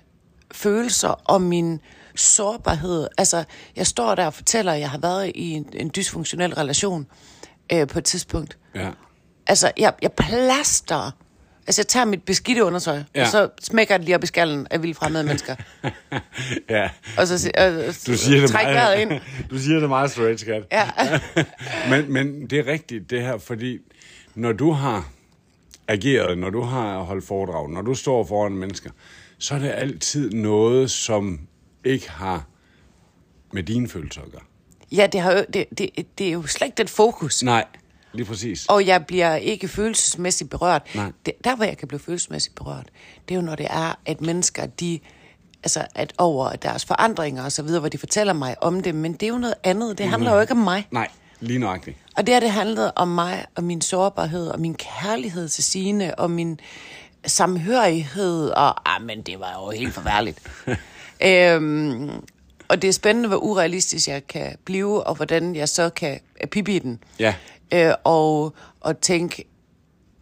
følelser 0.52 1.08
og 1.24 1.42
min 1.42 1.80
sårbarhed. 2.14 3.08
Altså, 3.18 3.44
jeg 3.76 3.86
står 3.86 4.14
der 4.14 4.26
og 4.26 4.34
fortæller, 4.34 4.72
at 4.72 4.80
jeg 4.80 4.90
har 4.90 4.98
været 4.98 5.32
i 5.34 5.50
en, 5.50 5.68
en 5.72 5.90
dysfunktionel 5.96 6.54
relation 6.54 7.06
øh, 7.72 7.86
på 7.86 7.98
et 7.98 8.04
tidspunkt. 8.04 8.58
Ja. 8.74 8.90
Altså, 9.46 9.72
jeg, 9.78 9.92
jeg 10.02 10.12
plaster. 10.12 11.10
Altså, 11.66 11.80
jeg 11.82 11.86
tager 11.86 12.04
mit 12.06 12.22
beskidte 12.22 12.64
undertøj, 12.64 13.02
Ja. 13.14 13.22
og 13.22 13.28
så 13.28 13.48
smækker 13.62 13.96
det 13.96 14.04
lige 14.04 14.14
op 14.14 14.22
i 14.24 14.26
skallen 14.26 14.66
af 14.70 14.82
vildt 14.82 14.96
fremmede 14.96 15.24
mennesker. 15.24 15.54
ja. 16.70 16.90
Og 17.18 17.26
så 17.26 17.50
øh, 17.58 17.86
Du 18.06 18.16
siger 18.16 18.40
det 18.40 18.52
meget, 18.52 19.00
ind. 19.00 19.12
du 19.50 19.58
siger 19.58 19.80
det 19.80 19.88
meget 19.88 20.10
straight, 20.10 20.40
skat. 20.40 20.62
Ja. 20.72 20.90
men, 21.90 22.12
men 22.12 22.46
det 22.46 22.58
er 22.58 22.66
rigtigt, 22.66 23.10
det 23.10 23.22
her, 23.22 23.38
fordi 23.38 23.78
når 24.34 24.52
du 24.52 24.72
har 24.72 25.08
ageret, 25.88 26.38
når 26.38 26.50
du 26.50 26.62
har 26.62 26.98
holdt 26.98 27.24
foredrag, 27.26 27.70
når 27.70 27.82
du 27.82 27.94
står 27.94 28.24
foran 28.24 28.52
mennesker, 28.52 28.90
så 29.38 29.54
er 29.54 29.58
det 29.58 29.72
altid 29.74 30.30
noget, 30.30 30.90
som 30.90 31.40
ikke 31.84 32.10
har 32.10 32.44
med 33.52 33.62
dine 33.62 33.88
følelser 33.88 34.20
at 34.22 34.32
gøre. 34.32 34.42
Ja, 34.92 35.06
det, 35.06 35.20
har 35.20 35.32
jo, 35.32 35.44
det, 35.52 35.64
det, 35.78 35.90
det 36.18 36.28
er 36.28 36.32
jo 36.32 36.46
slet 36.46 36.66
ikke 36.66 36.76
den 36.76 36.88
fokus. 36.88 37.42
Nej, 37.42 37.64
lige 38.12 38.26
præcis. 38.26 38.66
Og 38.66 38.86
jeg 38.86 39.06
bliver 39.06 39.34
ikke 39.34 39.68
følelsesmæssigt 39.68 40.50
berørt. 40.50 40.82
Nej. 40.94 41.12
Det, 41.26 41.34
der, 41.44 41.56
hvor 41.56 41.64
jeg 41.64 41.78
kan 41.78 41.88
blive 41.88 42.00
følelsesmæssigt 42.00 42.54
berørt, 42.54 42.86
det 43.28 43.34
er 43.34 43.38
jo, 43.38 43.46
når 43.46 43.54
det 43.54 43.66
er, 43.70 43.98
at 44.06 44.20
mennesker, 44.20 44.66
de 44.66 45.00
altså 45.62 45.86
at 45.94 46.12
over 46.18 46.50
deres 46.52 46.84
forandringer 46.84 47.44
og 47.44 47.52
så 47.52 47.62
videre, 47.62 47.80
hvor 47.80 47.88
de 47.88 47.98
fortæller 47.98 48.32
mig 48.32 48.56
om 48.62 48.82
det, 48.82 48.94
men 48.94 49.12
det 49.12 49.22
er 49.22 49.28
jo 49.28 49.38
noget 49.38 49.54
andet. 49.64 49.98
Det 49.98 50.06
handler 50.06 50.34
jo 50.34 50.40
ikke 50.40 50.52
om 50.52 50.56
mig. 50.56 50.88
Nej, 50.90 51.08
lige 51.40 51.58
nøjagtigt. 51.58 51.96
Og 52.16 52.26
det 52.26 52.34
har 52.34 52.40
det 52.40 52.50
handlet 52.50 52.92
om 52.96 53.08
mig, 53.08 53.44
og 53.54 53.64
min 53.64 53.80
sårbarhed, 53.80 54.48
og 54.48 54.60
min 54.60 54.74
kærlighed 54.74 55.48
til 55.48 55.64
sine, 55.64 56.14
og 56.18 56.30
min 56.30 56.60
samhørighed, 57.26 58.48
og 58.48 58.94
ah, 58.94 59.02
men 59.02 59.22
det 59.22 59.40
var 59.40 59.52
jo 59.64 59.70
helt 59.70 59.94
forværligt. 59.94 60.38
øhm, 61.26 62.10
og 62.70 62.82
det 62.82 62.88
er 62.88 62.92
spændende, 62.92 63.28
hvor 63.28 63.36
urealistisk 63.36 64.08
jeg 64.08 64.26
kan 64.26 64.56
blive, 64.64 65.06
og 65.06 65.14
hvordan 65.14 65.56
jeg 65.56 65.68
så 65.68 65.90
kan 65.90 66.20
pippe 66.50 66.72
i 66.72 66.78
den. 66.78 66.98
Ja. 67.18 67.34
Øh, 67.74 67.94
og, 68.04 68.54
og 68.80 69.00
tænke 69.00 69.44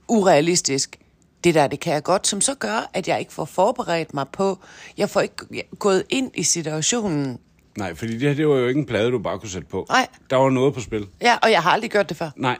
urealistisk, 0.08 0.96
det 1.44 1.54
der, 1.54 1.66
det 1.66 1.80
kan 1.80 1.92
jeg 1.92 2.02
godt, 2.02 2.26
som 2.26 2.40
så 2.40 2.54
gør, 2.54 2.90
at 2.94 3.08
jeg 3.08 3.20
ikke 3.20 3.32
får 3.32 3.44
forberedt 3.44 4.14
mig 4.14 4.28
på, 4.32 4.58
jeg 4.96 5.10
får 5.10 5.20
ikke 5.20 5.64
gået 5.78 6.04
ind 6.08 6.30
i 6.34 6.42
situationen. 6.42 7.38
Nej, 7.78 7.94
fordi 7.94 8.12
det 8.12 8.28
her, 8.28 8.34
det 8.34 8.48
var 8.48 8.56
jo 8.56 8.66
ikke 8.66 8.78
en 8.80 8.86
plade, 8.86 9.10
du 9.10 9.18
bare 9.18 9.38
kunne 9.38 9.50
sætte 9.50 9.68
på. 9.68 9.86
Nej. 9.88 10.06
Der 10.30 10.36
var 10.36 10.50
noget 10.50 10.74
på 10.74 10.80
spil. 10.80 11.06
Ja, 11.20 11.36
og 11.42 11.50
jeg 11.50 11.62
har 11.62 11.70
aldrig 11.70 11.90
gjort 11.90 12.08
det 12.08 12.16
før. 12.16 12.30
Nej. 12.36 12.58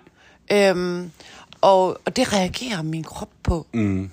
Øhm, 0.53 1.11
og, 1.61 2.01
og 2.05 2.17
det 2.17 2.33
reagerer 2.33 2.83
min 2.83 3.05
krop 3.05 3.31
på. 3.43 3.67
Mm. 3.73 4.11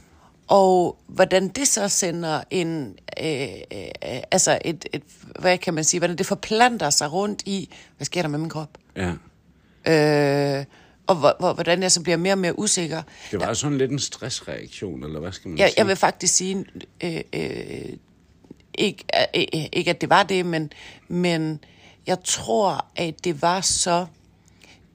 Og 0.48 0.98
hvordan 1.08 1.48
det 1.48 1.68
så 1.68 1.90
sender 1.90 2.44
en, 2.52 2.96
øh, 3.24 3.48
øh, 3.72 4.22
altså 4.32 4.60
et, 4.66 4.86
et, 4.94 5.04
hvad 5.40 5.58
kan 5.58 5.74
man 5.74 5.84
sige, 5.84 6.00
hvordan 6.00 6.18
det 6.18 6.26
forplanter 6.26 6.90
sig 6.90 7.14
rundt 7.14 7.44
i, 7.46 7.70
hvad 7.98 8.06
sker 8.06 8.22
der 8.22 8.30
med 8.30 8.40
min 8.40 8.50
krop? 8.50 8.78
Ja. 8.96 9.12
Øh, 9.88 10.66
og 11.08 11.16
hvor, 11.16 11.36
hvor, 11.40 11.54
hvordan 11.54 11.82
jeg 11.82 11.92
så 11.92 12.02
bliver 12.02 12.18
mere 12.18 12.34
og 12.34 12.38
mere 12.38 12.60
usikker. 12.60 13.02
Det 13.32 13.40
var 13.40 13.48
ja. 13.48 13.54
sådan 13.54 13.78
lidt 13.78 13.92
en 13.92 14.00
stressreaktion, 14.00 15.04
eller 15.04 15.20
hvad 15.20 15.32
skal 15.32 15.50
man 15.50 15.58
Jeg, 15.58 15.70
sige? 15.70 15.80
jeg 15.80 15.88
vil 15.88 15.96
faktisk 15.96 16.36
sige, 16.36 16.66
øh, 17.04 17.22
øh, 17.34 17.94
ikke, 18.74 19.04
øh, 19.36 19.44
øh, 19.54 19.66
ikke 19.74 19.90
at 19.90 20.02
det 20.02 20.10
var 20.10 20.24
det, 20.24 20.46
men, 20.46 20.72
men 21.08 21.60
jeg 22.08 22.18
tror, 22.24 22.86
at 22.96 23.24
det 23.24 23.42
var 23.42 23.62
så 23.62 24.06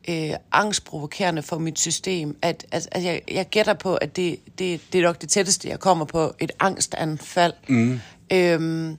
øh, 0.08 0.30
angstprovokerende 0.52 1.42
for 1.42 1.58
mit 1.58 1.78
system, 1.78 2.38
at, 2.42 2.66
at, 2.72 2.88
at 2.92 3.04
jeg, 3.04 3.22
jeg 3.30 3.46
gætter 3.48 3.74
på, 3.74 3.94
at 3.94 4.16
det, 4.16 4.38
det, 4.58 4.80
det 4.92 4.98
er 4.98 5.02
nok 5.02 5.20
det 5.20 5.28
tætteste, 5.28 5.68
jeg 5.68 5.80
kommer 5.80 6.04
på 6.04 6.34
et 6.38 6.52
angstanfald. 6.60 7.52
Mm. 7.68 8.00
Øhm, 8.32 8.96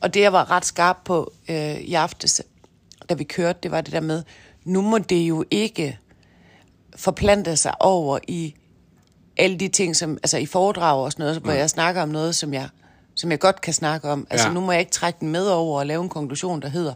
og 0.00 0.14
det, 0.14 0.20
jeg 0.20 0.32
var 0.32 0.50
ret 0.50 0.64
skarp 0.64 0.96
på 1.04 1.32
øh, 1.48 1.74
i 1.76 1.94
aftes, 1.94 2.42
da 3.08 3.14
vi 3.14 3.24
kørte, 3.24 3.58
det 3.62 3.70
var 3.70 3.80
det 3.80 3.92
der 3.92 4.00
med, 4.00 4.22
nu 4.64 4.80
må 4.80 4.98
det 4.98 5.16
jo 5.28 5.44
ikke 5.50 5.98
forplante 6.96 7.56
sig 7.56 7.74
over 7.80 8.18
i 8.28 8.54
alle 9.36 9.56
de 9.56 9.68
ting, 9.68 9.96
som, 9.96 10.18
altså 10.22 10.38
i 10.38 10.46
foredrag 10.46 11.04
og 11.04 11.12
sådan 11.12 11.22
noget, 11.22 11.42
hvor 11.42 11.52
jeg 11.52 11.70
snakker 11.70 12.02
om 12.02 12.08
noget, 12.08 12.34
som 12.34 12.54
jeg, 12.54 12.68
som 13.14 13.30
jeg 13.30 13.38
godt 13.40 13.60
kan 13.60 13.72
snakke 13.74 14.08
om. 14.10 14.26
Altså 14.30 14.46
Ja. 14.46 14.52
nu 14.54 14.60
må 14.60 14.72
jeg 14.72 14.80
ikke 14.80 14.92
trække 14.92 15.20
den 15.20 15.28
med 15.28 15.46
over 15.46 15.78
og 15.78 15.86
lave 15.86 16.02
en 16.02 16.08
konklusion, 16.08 16.62
der 16.62 16.68
hedder, 16.68 16.94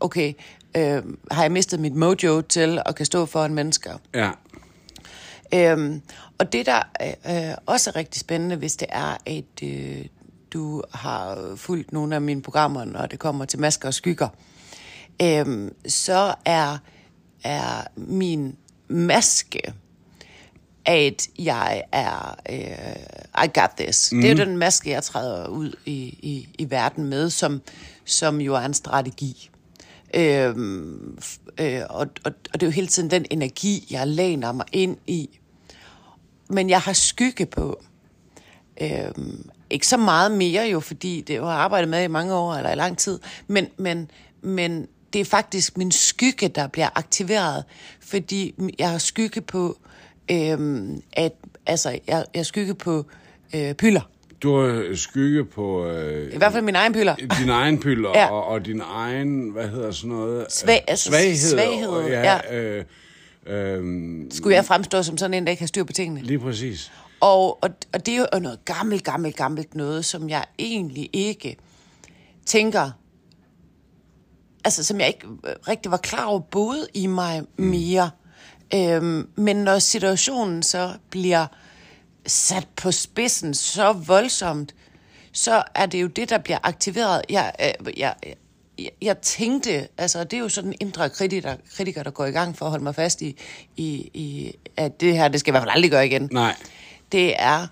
okay, 0.00 0.32
øh, 0.76 1.02
har 1.30 1.42
jeg 1.42 1.52
mistet 1.52 1.80
mit 1.80 1.94
mojo 1.94 2.40
til 2.40 2.82
at 2.86 2.94
kan 2.94 3.06
stå 3.06 3.26
foran 3.26 3.54
mennesker? 3.54 3.98
Ja. 4.14 4.30
Øhm, 5.54 6.02
og 6.38 6.52
det, 6.52 6.66
der 6.66 6.82
øh, 7.02 7.56
også 7.66 7.90
er 7.90 7.96
rigtig 7.96 8.20
spændende, 8.20 8.56
hvis 8.56 8.76
det 8.76 8.88
er, 8.90 9.16
at 9.26 9.62
øh, 9.62 10.04
du 10.52 10.82
har 10.92 11.52
fulgt 11.56 11.92
nogle 11.92 12.14
af 12.14 12.20
mine 12.20 12.42
programmer, 12.42 12.84
når 12.84 13.06
det 13.06 13.18
kommer 13.18 13.44
til 13.44 13.60
masker 13.60 13.88
og 13.88 13.94
skygger, 13.94 14.28
øhm, 15.22 15.74
så 15.88 16.34
er, 16.44 16.78
er 17.44 17.86
min 17.96 18.56
maske, 18.88 19.72
at 20.84 21.28
jeg 21.38 21.82
er, 21.92 22.36
øh, 22.50 23.44
I 23.44 23.60
got 23.60 23.70
this. 23.78 24.12
Mm. 24.12 24.20
Det 24.20 24.30
er 24.30 24.34
jo 24.34 24.44
den 24.44 24.56
maske, 24.56 24.90
jeg 24.90 25.02
træder 25.02 25.48
ud 25.48 25.76
i, 25.86 25.92
i, 26.22 26.48
i 26.58 26.70
verden 26.70 27.04
med, 27.04 27.30
som, 27.30 27.62
som 28.04 28.40
jo 28.40 28.54
er 28.54 28.60
en 28.60 28.74
strategi. 28.74 29.50
Øhm, 30.16 31.18
øh, 31.60 31.80
og, 31.90 32.06
og, 32.24 32.32
og 32.52 32.60
det 32.60 32.62
er 32.62 32.66
jo 32.66 32.70
hele 32.70 32.86
tiden 32.86 33.10
den 33.10 33.26
energi, 33.30 33.86
jeg 33.90 34.08
læner 34.08 34.52
mig 34.52 34.66
ind 34.72 34.96
i. 35.06 35.38
Men 36.48 36.70
jeg 36.70 36.80
har 36.80 36.92
skygge 36.92 37.46
på. 37.46 37.82
Øhm, 38.80 39.50
ikke 39.70 39.86
så 39.86 39.96
meget 39.96 40.32
mere 40.32 40.64
jo, 40.64 40.80
fordi 40.80 41.20
det 41.20 41.40
har 41.40 41.50
jeg 41.50 41.60
arbejdet 41.60 41.88
med 41.88 42.04
i 42.04 42.06
mange 42.06 42.34
år, 42.34 42.54
eller 42.54 42.72
i 42.72 42.74
lang 42.74 42.98
tid. 42.98 43.18
Men, 43.46 43.66
men, 43.76 44.10
men 44.42 44.86
det 45.12 45.20
er 45.20 45.24
faktisk 45.24 45.76
min 45.76 45.92
skygge, 45.92 46.48
der 46.48 46.66
bliver 46.66 46.88
aktiveret, 46.94 47.64
fordi 48.00 48.54
jeg 48.78 48.90
har 48.90 48.98
skygge 48.98 49.40
på, 49.40 49.78
øhm, 50.30 51.02
at, 51.12 51.32
altså, 51.66 51.98
jeg, 52.06 52.24
jeg 52.34 52.46
skygge 52.46 52.74
på 52.74 53.06
øh, 53.54 53.74
pylder. 53.74 54.10
Du 54.44 54.56
har 54.56 54.96
skygge 54.96 55.44
på 55.44 55.86
øh, 55.86 56.34
I 56.34 56.36
hvert 56.36 56.52
fald 56.52 56.64
min 56.64 56.74
egen 56.76 56.92
pylder. 56.92 57.14
din 57.40 57.48
egen 57.50 57.80
pylder, 57.80 58.10
Ja. 58.14 58.26
og, 58.30 58.44
og 58.46 58.66
din 58.66 58.80
egen, 58.80 59.50
hvad 59.50 59.68
hedder 59.68 59.90
sådan 59.90 60.10
noget? 60.10 60.46
Svag- 60.48 60.70
øh, 60.72 60.78
altså 60.88 61.08
svaghed. 61.10 61.36
svaghed, 61.36 61.88
og, 61.88 62.08
ja. 62.08 62.40
ja. 62.50 62.56
Øh, 62.60 62.84
øh, 63.46 64.24
Skulle 64.30 64.56
jeg 64.56 64.64
fremstå 64.64 65.02
som 65.02 65.18
sådan 65.18 65.34
en, 65.34 65.44
der 65.44 65.50
ikke 65.50 65.62
har 65.62 65.66
styr 65.66 65.84
på 65.84 65.92
tingene? 65.92 66.22
lige 66.22 66.38
præcis. 66.38 66.92
Og, 67.20 67.62
og, 67.64 67.70
og 67.92 68.06
det 68.06 68.14
er 68.14 68.18
jo 68.32 68.38
noget 68.40 68.64
gammelt, 68.64 69.04
gammelt, 69.04 69.36
gammelt 69.36 69.74
noget, 69.74 70.04
som 70.04 70.28
jeg 70.28 70.44
egentlig 70.58 71.10
ikke 71.12 71.56
tænker, 72.46 72.90
altså 74.64 74.84
som 74.84 75.00
jeg 75.00 75.06
ikke 75.08 75.26
rigtig 75.68 75.90
var 75.92 75.96
klar 75.96 76.24
over, 76.24 76.40
både 76.40 76.86
i 76.94 77.06
mig 77.06 77.42
mere. 77.56 78.10
Øhm, 78.74 79.28
men 79.36 79.56
når 79.56 79.78
situationen 79.78 80.62
så 80.62 80.90
bliver 81.10 81.46
sat 82.26 82.68
på 82.76 82.92
spidsen 82.92 83.54
så 83.54 83.92
voldsomt, 83.92 84.74
så 85.32 85.62
er 85.74 85.86
det 85.86 86.02
jo 86.02 86.06
det, 86.06 86.30
der 86.30 86.38
bliver 86.38 86.58
aktiveret. 86.62 87.22
Jeg, 87.28 87.52
øh, 87.60 87.98
jeg, 87.98 88.14
jeg, 88.78 88.90
jeg 89.02 89.18
tænkte, 89.18 89.88
altså 89.98 90.24
det 90.24 90.32
er 90.32 90.40
jo 90.40 90.48
sådan 90.48 90.70
en 90.70 90.76
indre 90.80 91.10
kritiker, 91.10 91.56
kritiker, 91.76 92.02
der 92.02 92.10
går 92.10 92.24
i 92.24 92.30
gang 92.30 92.58
for 92.58 92.64
at 92.66 92.70
holde 92.70 92.84
mig 92.84 92.94
fast 92.94 93.22
i, 93.22 93.36
i, 93.76 94.10
i 94.14 94.54
at 94.76 95.00
det 95.00 95.16
her, 95.16 95.28
det 95.28 95.40
skal 95.40 95.50
jeg 95.50 95.52
i 95.52 95.54
hvert 95.54 95.62
fald 95.62 95.76
aldrig 95.76 95.90
gøre 95.90 96.06
igen 96.06 96.28
Nej. 96.32 96.56
det 97.12 97.34
er, 97.38 97.66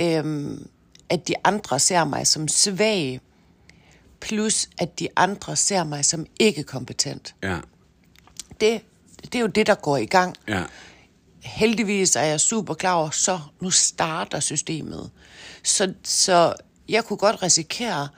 øhm, 0.00 0.68
at 1.08 1.28
de 1.28 1.34
andre 1.44 1.78
ser 1.78 2.04
mig 2.04 2.26
som 2.26 2.48
svag, 2.48 3.20
plus 4.20 4.68
at 4.78 4.98
de 4.98 5.08
andre 5.16 5.56
ser 5.56 5.84
mig 5.84 6.04
som 6.04 6.26
ikke 6.40 6.62
kompetent. 6.62 7.34
Ja. 7.42 7.58
Det, 8.60 8.82
det 9.22 9.34
er 9.34 9.40
jo 9.40 9.46
det, 9.46 9.66
der 9.66 9.74
går 9.74 9.96
i 9.96 10.06
gang. 10.06 10.34
Ja. 10.48 10.62
Heldigvis 11.42 12.16
er 12.16 12.22
jeg 12.22 12.40
super 12.40 12.74
klar 12.74 12.94
over, 12.94 13.10
så 13.10 13.40
nu 13.60 13.70
starter 13.70 14.40
systemet. 14.40 15.10
Så, 15.62 15.94
så 16.04 16.54
jeg 16.88 17.04
kunne 17.04 17.16
godt 17.16 17.42
risikere 17.42 18.08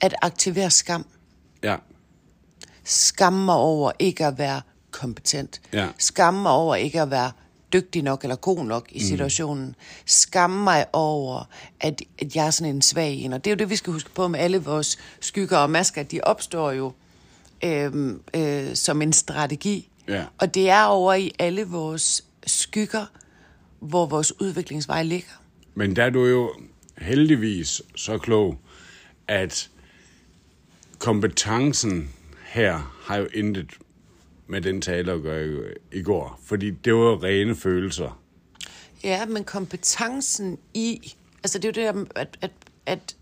at 0.00 0.14
aktivere 0.22 0.70
skam. 0.70 1.06
Ja. 1.62 1.76
Skamme 2.84 3.44
mig 3.44 3.54
over 3.54 3.92
ikke 3.98 4.26
at 4.26 4.38
være 4.38 4.60
kompetent. 4.90 5.60
Ja. 5.72 5.88
Skamme 5.98 6.42
mig 6.42 6.52
over 6.52 6.74
ikke 6.74 7.02
at 7.02 7.10
være 7.10 7.32
dygtig 7.72 8.02
nok 8.02 8.22
eller 8.22 8.36
god 8.36 8.64
nok 8.64 8.86
i 8.90 9.04
situationen. 9.04 9.66
Mm. 9.66 9.74
Skamme 10.06 10.64
mig 10.64 10.86
over, 10.92 11.48
at, 11.80 12.02
at 12.18 12.36
jeg 12.36 12.46
er 12.46 12.50
sådan 12.50 12.74
en 12.74 12.82
svag 12.82 13.12
en. 13.12 13.32
Og 13.32 13.44
det 13.44 13.50
er 13.50 13.54
jo 13.54 13.58
det, 13.58 13.70
vi 13.70 13.76
skal 13.76 13.92
huske 13.92 14.10
på 14.10 14.28
med 14.28 14.40
alle 14.40 14.58
vores 14.58 14.98
skygger 15.20 15.58
og 15.58 15.70
masker. 15.70 16.02
De 16.02 16.20
opstår 16.22 16.72
jo 16.72 16.92
øhm, 17.64 18.22
øh, 18.34 18.74
som 18.76 19.02
en 19.02 19.12
strategi. 19.12 19.88
Ja. 20.08 20.24
Og 20.38 20.54
det 20.54 20.70
er 20.70 20.84
over 20.84 21.14
i 21.14 21.32
alle 21.38 21.64
vores 21.64 22.24
skygger, 22.46 23.06
hvor 23.80 24.06
vores 24.06 24.40
udviklingsvej 24.40 25.02
ligger. 25.02 25.42
Men 25.74 25.96
der 25.96 26.04
er 26.04 26.10
du 26.10 26.26
jo 26.26 26.54
heldigvis 26.98 27.82
så 27.96 28.18
klog, 28.18 28.58
at 29.28 29.70
kompetencen 30.98 32.10
her 32.44 33.00
har 33.04 33.16
jo 33.16 33.28
intet 33.34 33.70
med 34.46 34.60
den 34.60 34.80
tale 34.80 35.12
at 35.12 35.22
gøre 35.22 35.74
i, 35.92 36.02
går. 36.02 36.40
Fordi 36.44 36.70
det 36.70 36.94
var 36.94 37.22
rene 37.22 37.56
følelser. 37.56 38.20
Ja, 39.04 39.26
men 39.26 39.44
kompetencen 39.44 40.58
i... 40.74 41.14
Altså, 41.42 41.58
det 41.58 41.78
er 41.78 41.82
jo 41.82 41.92
det 41.92 42.06
at, 42.14 42.38
at, 42.42 42.50
at, 42.86 43.16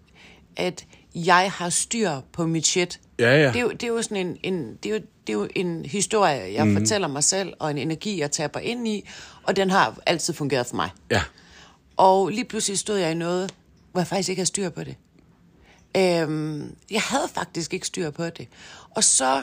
at 0.56 0.86
jeg 1.14 1.52
har 1.52 1.68
styr 1.68 2.20
på 2.32 2.46
mit 2.46 2.66
shit. 2.66 3.00
Ja, 3.18 3.42
ja. 3.42 3.48
Det 3.48 3.56
er 3.56 3.60
jo, 3.60 3.70
det 3.70 3.82
er 3.82 3.88
jo 3.88 4.02
sådan 4.02 4.26
en, 4.26 4.36
en, 4.42 4.78
det 4.82 4.90
er 4.90 4.94
jo, 4.94 5.00
det 5.26 5.32
er 5.32 5.38
jo 5.38 5.48
en 5.54 5.84
historie, 5.84 6.52
jeg 6.52 6.66
mm. 6.66 6.76
fortæller 6.76 7.08
mig 7.08 7.24
selv, 7.24 7.52
og 7.58 7.70
en 7.70 7.78
energi, 7.78 8.20
jeg 8.20 8.30
taber 8.30 8.60
ind 8.60 8.88
i, 8.88 9.08
og 9.42 9.56
den 9.56 9.70
har 9.70 9.98
altid 10.06 10.34
fungeret 10.34 10.66
for 10.66 10.76
mig. 10.76 10.90
Ja. 11.10 11.22
Og 11.96 12.28
lige 12.28 12.44
pludselig 12.44 12.78
stod 12.78 12.96
jeg 12.96 13.10
i 13.10 13.14
noget, 13.14 13.54
hvor 13.92 14.00
jeg 14.00 14.06
faktisk 14.06 14.28
ikke 14.28 14.40
havde 14.40 14.46
styr 14.46 14.68
på 14.68 14.84
det. 14.84 14.96
Øhm, 15.96 16.76
jeg 16.90 17.02
havde 17.02 17.28
faktisk 17.34 17.74
ikke 17.74 17.86
styr 17.86 18.10
på 18.10 18.24
det. 18.24 18.48
Og 18.90 19.04
så 19.04 19.42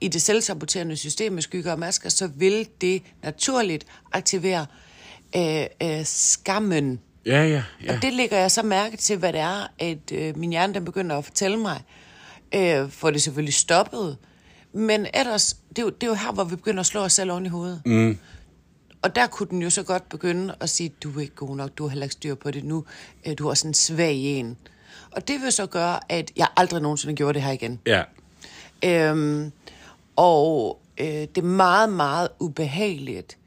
i 0.00 0.08
det 0.08 0.22
selvsaboterende 0.22 0.96
system 0.96 1.32
med 1.32 1.42
skygger 1.42 1.72
og 1.72 1.78
masker, 1.78 2.08
så 2.08 2.26
vil 2.26 2.68
det 2.80 3.02
naturligt 3.22 3.86
aktivere 4.12 4.66
øh, 5.36 5.64
øh, 5.82 6.04
skammen. 6.04 7.00
Ja, 7.26 7.44
ja, 7.44 7.62
ja. 7.84 7.96
Og 7.96 8.02
det 8.02 8.12
lægger 8.12 8.38
jeg 8.38 8.50
så 8.50 8.62
mærke 8.62 8.96
til, 8.96 9.16
hvad 9.16 9.32
det 9.32 9.40
er, 9.40 9.66
at 9.78 10.12
øh, 10.12 10.38
min 10.38 10.50
hjerne 10.50 10.74
den 10.74 10.84
begynder 10.84 11.18
at 11.18 11.24
fortælle 11.24 11.56
mig. 11.56 11.82
Øh, 12.54 12.90
for 12.90 13.10
det 13.10 13.22
selvfølgelig 13.22 13.54
stoppet. 13.54 14.18
Men 14.72 15.06
ellers, 15.14 15.56
det 15.68 15.78
er, 15.78 15.82
jo, 15.82 15.88
det 15.88 16.02
er 16.02 16.06
jo 16.06 16.14
her, 16.14 16.32
hvor 16.32 16.44
vi 16.44 16.56
begynder 16.56 16.80
at 16.80 16.86
slå 16.86 17.00
os 17.00 17.12
selv 17.12 17.30
oven 17.32 17.46
i 17.46 17.48
hovedet. 17.48 17.82
Mm. 17.86 18.18
Og 19.02 19.16
der 19.16 19.26
kunne 19.26 19.48
den 19.50 19.62
jo 19.62 19.70
så 19.70 19.82
godt 19.82 20.08
begynde 20.08 20.54
at 20.60 20.70
sige, 20.70 20.88
du 21.02 21.18
er 21.18 21.20
ikke 21.20 21.34
god 21.34 21.56
nok, 21.56 21.70
du 21.78 21.84
har 21.84 21.88
heller 21.88 22.04
ikke 22.04 22.12
styr 22.12 22.34
på 22.34 22.50
det 22.50 22.64
nu, 22.64 22.84
øh, 23.26 23.34
du 23.38 23.48
er 23.48 23.54
sådan 23.54 23.70
en 23.70 23.74
svag 23.74 24.14
en. 24.14 24.56
Og 25.10 25.28
det 25.28 25.42
vil 25.42 25.52
så 25.52 25.66
gøre, 25.66 26.00
at 26.12 26.32
jeg 26.36 26.46
aldrig 26.56 26.82
nogensinde 26.82 27.14
gjorde 27.14 27.34
det 27.34 27.42
her 27.42 27.52
igen. 27.52 27.80
Ja, 27.86 28.02
Øhm, 28.84 29.52
og 30.16 30.80
øh, 30.98 31.06
det 31.06 31.38
er 31.38 31.42
meget, 31.42 31.92
meget 31.92 32.28
ubehageligt. 32.40 33.38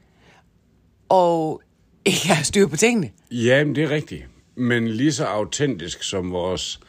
Og 1.08 1.62
ikke 2.04 2.28
have 2.28 2.44
styr 2.44 2.66
på 2.66 2.76
tingene. 2.76 3.10
Ja 3.30 3.64
det 3.64 3.78
er 3.78 3.90
rigtigt. 3.90 4.24
Men 4.54 4.88
lige 4.88 5.12
så 5.12 5.24
autentisk 5.24 6.02
som 6.02 6.32
vores 6.32 6.80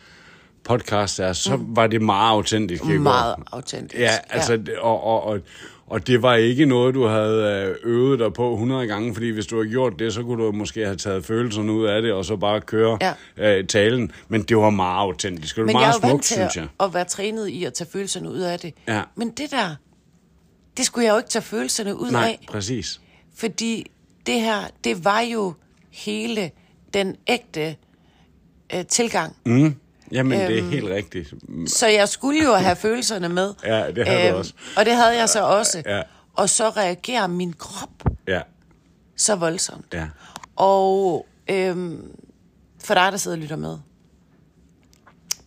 podcast 0.63 1.19
er, 1.19 1.33
så 1.33 1.55
mm. 1.55 1.75
var 1.75 1.88
det 1.88 2.01
meget 2.01 2.31
autentisk. 2.31 2.83
i 2.83 2.88
går. 2.88 3.00
Meget 3.00 3.36
autentisk. 3.51 4.00
Ja, 4.01 4.12
altså, 4.29 4.53
ja. 4.67 4.79
Og, 4.79 5.03
og, 5.03 5.24
og, 5.24 5.39
og 5.88 6.07
det 6.07 6.21
var 6.21 6.36
ikke 6.36 6.65
noget, 6.65 6.95
du 6.95 7.05
havde 7.07 7.65
øh, 7.83 7.91
øvet 7.91 8.19
dig 8.19 8.33
på 8.33 8.53
100 8.53 8.88
gange, 8.88 9.13
fordi 9.13 9.29
hvis 9.29 9.45
du 9.45 9.55
havde 9.57 9.69
gjort 9.69 10.00
det, 10.00 10.13
så 10.13 10.24
kunne 10.24 10.43
du 10.43 10.51
måske 10.51 10.83
have 10.86 10.95
taget 10.95 11.25
følelserne 11.25 11.71
ud 11.74 11.86
af 11.86 12.01
det, 12.01 12.13
og 12.13 12.25
så 12.25 12.36
bare 12.36 12.62
køre 12.62 12.98
Ja. 13.38 13.57
øh, 13.57 13.67
talen. 13.67 14.12
Men 14.27 14.43
det 14.43 14.57
var 14.57 14.69
meget 14.69 15.01
autentisk, 15.01 15.57
og 15.57 15.67
det 15.67 15.74
var 15.74 15.79
meget 15.79 15.95
vant 16.03 16.12
smukt, 16.12 16.24
til 16.24 16.36
synes 16.36 16.55
jeg. 16.55 16.67
at, 16.79 16.93
være 16.93 17.05
trænet 17.05 17.48
i 17.48 17.63
at 17.63 17.74
tage 17.74 17.89
følelserne 17.93 18.29
ud 18.31 18.39
af 18.39 18.60
det. 18.60 18.74
Ja. 18.88 19.01
Men 19.15 19.29
det 19.29 19.51
der, 19.51 19.75
det 20.77 20.86
skulle 20.86 21.05
jeg 21.05 21.12
jo 21.13 21.17
ikke 21.17 21.29
tage 21.29 21.43
følelserne 21.43 21.95
ud 22.00 22.12
Nej, 22.12 22.38
af. 22.41 22.45
præcis. 22.50 23.01
Fordi 23.38 23.91
det 24.25 24.41
her, 24.41 24.57
det 24.83 25.05
var 25.05 25.19
jo 25.19 25.53
hele 25.91 26.51
den 26.93 27.15
ægte 27.27 27.75
øh, 28.74 28.86
tilgang. 28.86 29.36
Mm. 29.45 29.75
Jamen, 30.12 30.39
det 30.39 30.57
Øhm. 30.57 30.67
er 30.67 30.71
helt 30.71 30.86
rigtigt. 30.89 31.33
Så 31.67 31.88
jeg 31.88 32.10
skulle 32.10 32.43
jo 32.43 32.53
have 32.53 32.75
følelserne 32.75 33.29
med. 33.29 33.48
Øhm, 33.50 33.55
Ja, 33.74 33.91
det 33.91 34.07
havde 34.07 34.31
du 34.31 34.36
også. 34.38 34.53
Og 34.77 34.86
det 34.86 34.95
havde 34.95 35.17
jeg 35.17 35.29
så 35.29 35.43
også. 35.43 35.83
Ja. 35.86 36.01
Og 36.33 36.50
så 36.50 36.69
reagerer 36.69 37.27
min 37.27 37.53
krop 37.53 38.03
Ja, 38.27 38.41
så 39.15 39.36
voldsomt. 39.36 39.86
ja. 39.93 40.07
Og 40.55 41.27
øhm, 41.50 42.12
for 42.83 42.93
dig, 42.93 43.12
der 43.12 43.17
sidder 43.17 43.38
og 43.38 43.41
lytter 43.41 43.55
med, 43.55 43.77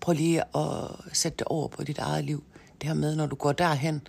prøv 0.00 0.12
lige 0.14 0.40
at 0.56 0.90
sætte 1.12 1.36
det 1.38 1.46
over 1.46 1.68
på 1.68 1.84
dit 1.84 1.98
eget 1.98 2.24
liv. 2.24 2.44
Det 2.80 2.88
her 2.88 2.94
med, 2.94 3.16
når 3.16 3.26
du 3.26 3.36
går 3.36 3.52
derhen, 3.52 4.06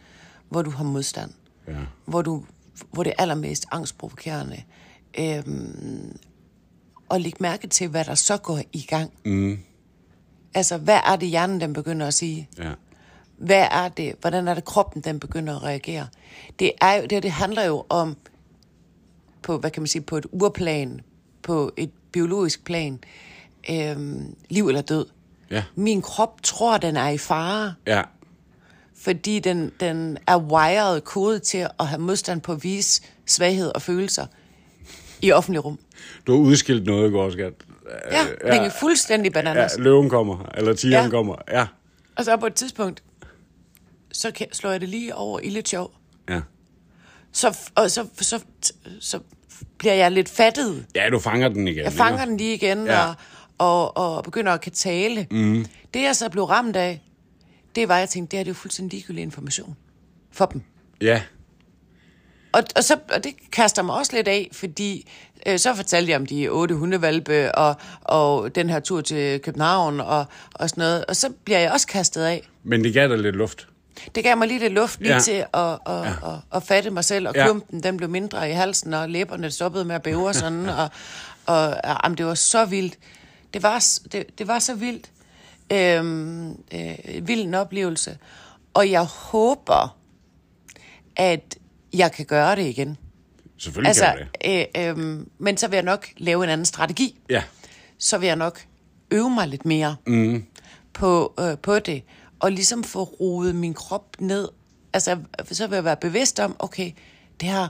hvor 0.50 0.62
du 0.62 0.70
har 0.70 0.84
modstand. 0.84 1.32
Ja. 1.68 1.74
Hvor, 2.06 2.22
du, 2.22 2.44
hvor 2.92 3.04
det 3.04 3.14
er 3.18 3.22
allermest 3.22 3.66
angstprovokerende. 3.72 4.64
Øhm, 5.20 6.18
og 7.10 7.22
læg 7.22 7.34
mærke 7.40 7.68
til, 7.68 7.88
hvad 7.88 8.06
der 8.06 8.16
så 8.16 8.38
går 8.38 8.62
i 8.74 8.82
gang. 8.82 9.12
Mm. 9.26 9.60
Altså, 10.54 10.78
hvad 10.78 11.00
er 11.06 11.16
det, 11.16 11.30
hjernen 11.30 11.62
den 11.62 11.74
begynder 11.74 12.08
at 12.08 12.14
sige? 12.14 12.50
ja. 12.58 12.72
Hvad 13.38 13.68
er 13.72 13.88
det? 13.88 14.16
Hvordan 14.22 14.48
er 14.48 14.54
det, 14.54 14.66
kroppen 14.66 15.02
den 15.02 15.20
begynder 15.20 15.56
at 15.56 15.64
reagere? 15.64 16.08
Det, 16.60 16.72
er 16.82 16.94
jo, 16.94 17.06
det, 17.06 17.24
det 17.24 17.32
handler 17.32 17.64
jo 17.64 17.86
om, 17.90 18.18
på, 19.42 19.58
hvad 19.58 19.72
kan 19.72 19.82
man 19.82 19.88
sige, 19.88 20.02
på 20.02 20.18
et 20.18 20.26
urplan, 20.32 21.02
på 21.44 21.72
et 21.78 21.92
biologisk 22.12 22.64
plan, 22.64 23.00
øhm, 23.70 24.36
liv 24.50 24.68
eller 24.68 24.82
død. 24.82 25.06
Ja. 25.52 25.64
Min 25.76 26.02
krop 26.02 26.44
tror, 26.44 26.78
den 26.78 26.98
er 26.98 27.10
i 27.10 27.18
fare, 27.18 27.74
Ja, 27.88 28.02
fordi 28.96 29.40
den, 29.40 29.72
den 29.80 30.18
er 30.28 30.38
wired, 30.38 31.02
kodet 31.02 31.44
til 31.44 31.68
at 31.80 31.88
have 31.88 32.02
modstand 32.02 32.42
på 32.42 32.52
at 32.52 32.64
vise 32.64 33.02
svaghed 33.26 33.72
og 33.76 33.82
følelser 33.82 34.26
i 35.22 35.32
offentlig 35.32 35.66
rum. 35.66 35.80
du 36.28 36.32
har 36.32 36.40
udskilt 36.40 36.86
noget 36.86 37.12
går, 37.12 37.30
skat. 37.32 37.54
Ja, 38.12 38.18
ja. 38.46 38.66
er 38.66 38.70
fuldstændig 38.80 39.30
Ja, 39.30 39.34
bananas. 39.34 39.78
løven 39.80 40.10
kommer, 40.10 40.50
eller 40.58 40.74
tigeren 40.74 41.06
Ja. 41.06 41.10
kommer. 41.12 41.36
Ja, 41.52 41.66
Og 42.16 42.26
så 42.26 42.38
på 42.38 42.46
et 42.46 42.54
tidspunkt, 42.54 43.04
så 44.12 44.32
kan, 44.32 44.48
slår 44.54 44.72
jeg 44.72 44.82
det 44.82 44.90
lige 44.90 45.16
over 45.16 45.40
i 45.40 45.50
lidt 45.50 45.70
sjov. 45.70 45.92
ja. 46.30 46.42
Så, 47.32 47.58
og 47.76 47.92
så, 47.92 48.08
så, 48.22 48.40
så 49.00 49.20
bliver 49.78 49.94
jeg 49.94 50.12
lidt 50.12 50.30
fattet. 50.30 50.86
Ja, 50.96 51.10
du 51.12 51.20
fanger 51.20 51.48
den 51.50 51.68
igen. 51.68 51.84
Jeg 51.84 51.94
fanger 51.94 52.26
den 52.26 52.38
lige 52.38 52.54
igen 52.54 52.86
Ja. 52.86 53.02
ja. 53.08 53.14
og, 53.58 53.98
og, 53.98 54.16
og 54.18 54.24
begynder 54.24 54.52
at 54.52 54.62
kan 54.62 54.72
tale. 54.72 55.28
Mm. 55.32 55.66
Det 55.94 56.02
jeg 56.02 56.16
så 56.16 56.30
blev 56.30 56.44
ramt 56.44 56.76
af, 56.76 57.02
det 57.76 57.88
var, 57.88 57.96
at 57.96 58.00
jeg 58.00 58.10
tænkte, 58.10 58.32
det 58.32 58.38
her 58.40 58.44
det 58.44 58.50
er 58.50 58.54
jo 58.54 58.60
fuldstændig 58.60 58.98
ligegyldig 58.98 59.22
information 59.22 59.76
for 60.32 60.46
dem. 60.46 60.62
Ja, 61.02 61.22
Og, 62.56 62.64
og, 62.76 62.84
så, 62.84 62.98
og 63.14 63.24
det 63.24 63.34
kaster 63.52 63.82
mig 63.82 63.96
også 63.96 64.16
lidt 64.16 64.28
af, 64.28 64.50
fordi 64.52 65.12
øh, 65.48 65.60
så 65.60 65.74
fortalte 65.76 66.12
jeg 66.12 66.20
om 66.20 66.26
de 66.26 66.48
otte 66.50 66.76
hundevalpe 66.76 67.56
og, 67.56 67.76
og 68.02 68.56
den 68.56 68.70
her 68.70 68.80
tur 68.80 69.02
til 69.02 69.42
København 69.42 70.00
og, 70.00 70.26
og 70.54 70.70
sådan 70.70 70.82
noget. 70.82 71.06
Og 71.06 71.16
så 71.16 71.30
bliver 71.44 71.60
jeg 71.60 71.72
også 71.72 71.88
kastet 71.88 72.22
af. 72.24 72.48
men 72.64 72.84
det 72.84 72.94
gav 72.94 73.10
dig 73.10 73.18
lidt 73.20 73.36
luft. 73.36 73.68
Det 74.16 74.24
gav 74.24 74.38
mig 74.38 74.48
lige 74.48 74.60
lidt 74.60 74.74
luft 74.74 75.00
lige 75.00 75.14
Ja. 75.14 75.20
til 75.20 75.32
at, 75.32 75.46
at, 75.54 75.78
ja. 75.88 76.02
at, 76.08 76.14
at, 76.24 76.34
at 76.54 76.64
fatte 76.64 76.90
mig 76.90 77.04
selv, 77.06 77.28
og 77.28 77.36
Ja. 77.36 77.44
klumpen 77.46 77.84
den 77.84 77.98
blev 77.98 78.10
mindre 78.10 78.50
i 78.50 78.54
halsen, 78.54 78.94
og 78.94 79.10
læberne 79.10 79.52
stoppede 79.52 79.86
med 79.86 79.96
at 79.96 80.02
bæve 80.02 80.28
og 80.28 80.36
sådan, 80.36 80.70
og, 80.70 80.90
og, 81.46 81.68
og 81.68 81.98
jamen, 82.04 82.18
det 82.18 82.26
var 82.26 82.34
så 82.34 82.66
vildt. 82.66 82.98
Det 83.54 83.64
var, 83.64 83.86
det, 84.12 84.26
det 84.40 84.48
var 84.48 84.60
så 84.60 84.76
vildt. 84.76 85.10
Øhm, 85.74 86.50
øh, 86.74 87.28
vild 87.28 87.42
en 87.42 87.54
oplevelse. 87.54 88.18
Og 88.74 88.92
jeg 88.92 89.04
håber, 89.04 89.98
at 91.16 91.56
jeg 91.98 92.12
kan 92.12 92.26
gøre 92.26 92.56
det 92.56 92.66
igen. 92.66 92.98
Selvfølgelig 93.58 93.88
Altså, 93.88 94.06
kan 94.06 94.18
du 94.18 94.26
det. 94.46 94.68
øh, 94.78 95.18
øh, 95.18 95.26
men 95.38 95.58
så 95.58 95.68
vil 95.68 95.76
jeg 95.78 95.84
nok 95.84 96.08
lave 96.18 96.44
en 96.44 96.50
anden 96.50 96.66
strategi 96.66 97.20
Ja, 97.30 97.44
så 97.98 98.18
vil 98.18 98.28
jeg 98.28 98.36
nok 98.36 98.66
øve 99.12 99.30
mig 99.30 99.48
lidt 99.48 99.66
mere 99.66 99.96
mm. 100.08 100.46
på, 100.94 101.34
øh, 101.40 101.58
på 101.58 101.80
det, 101.80 102.04
og 102.40 102.52
ligesom 102.52 102.84
få 102.84 103.04
roet 103.04 103.56
min 103.56 103.74
krop 103.74 104.16
ned. 104.20 104.50
Altså, 104.94 105.18
så 105.52 105.68
vil 105.68 105.76
jeg 105.76 105.84
være 105.84 105.98
bevidst 105.98 106.40
om, 106.40 106.56
okay, 106.60 106.92
det 107.42 107.50
her, 107.50 107.68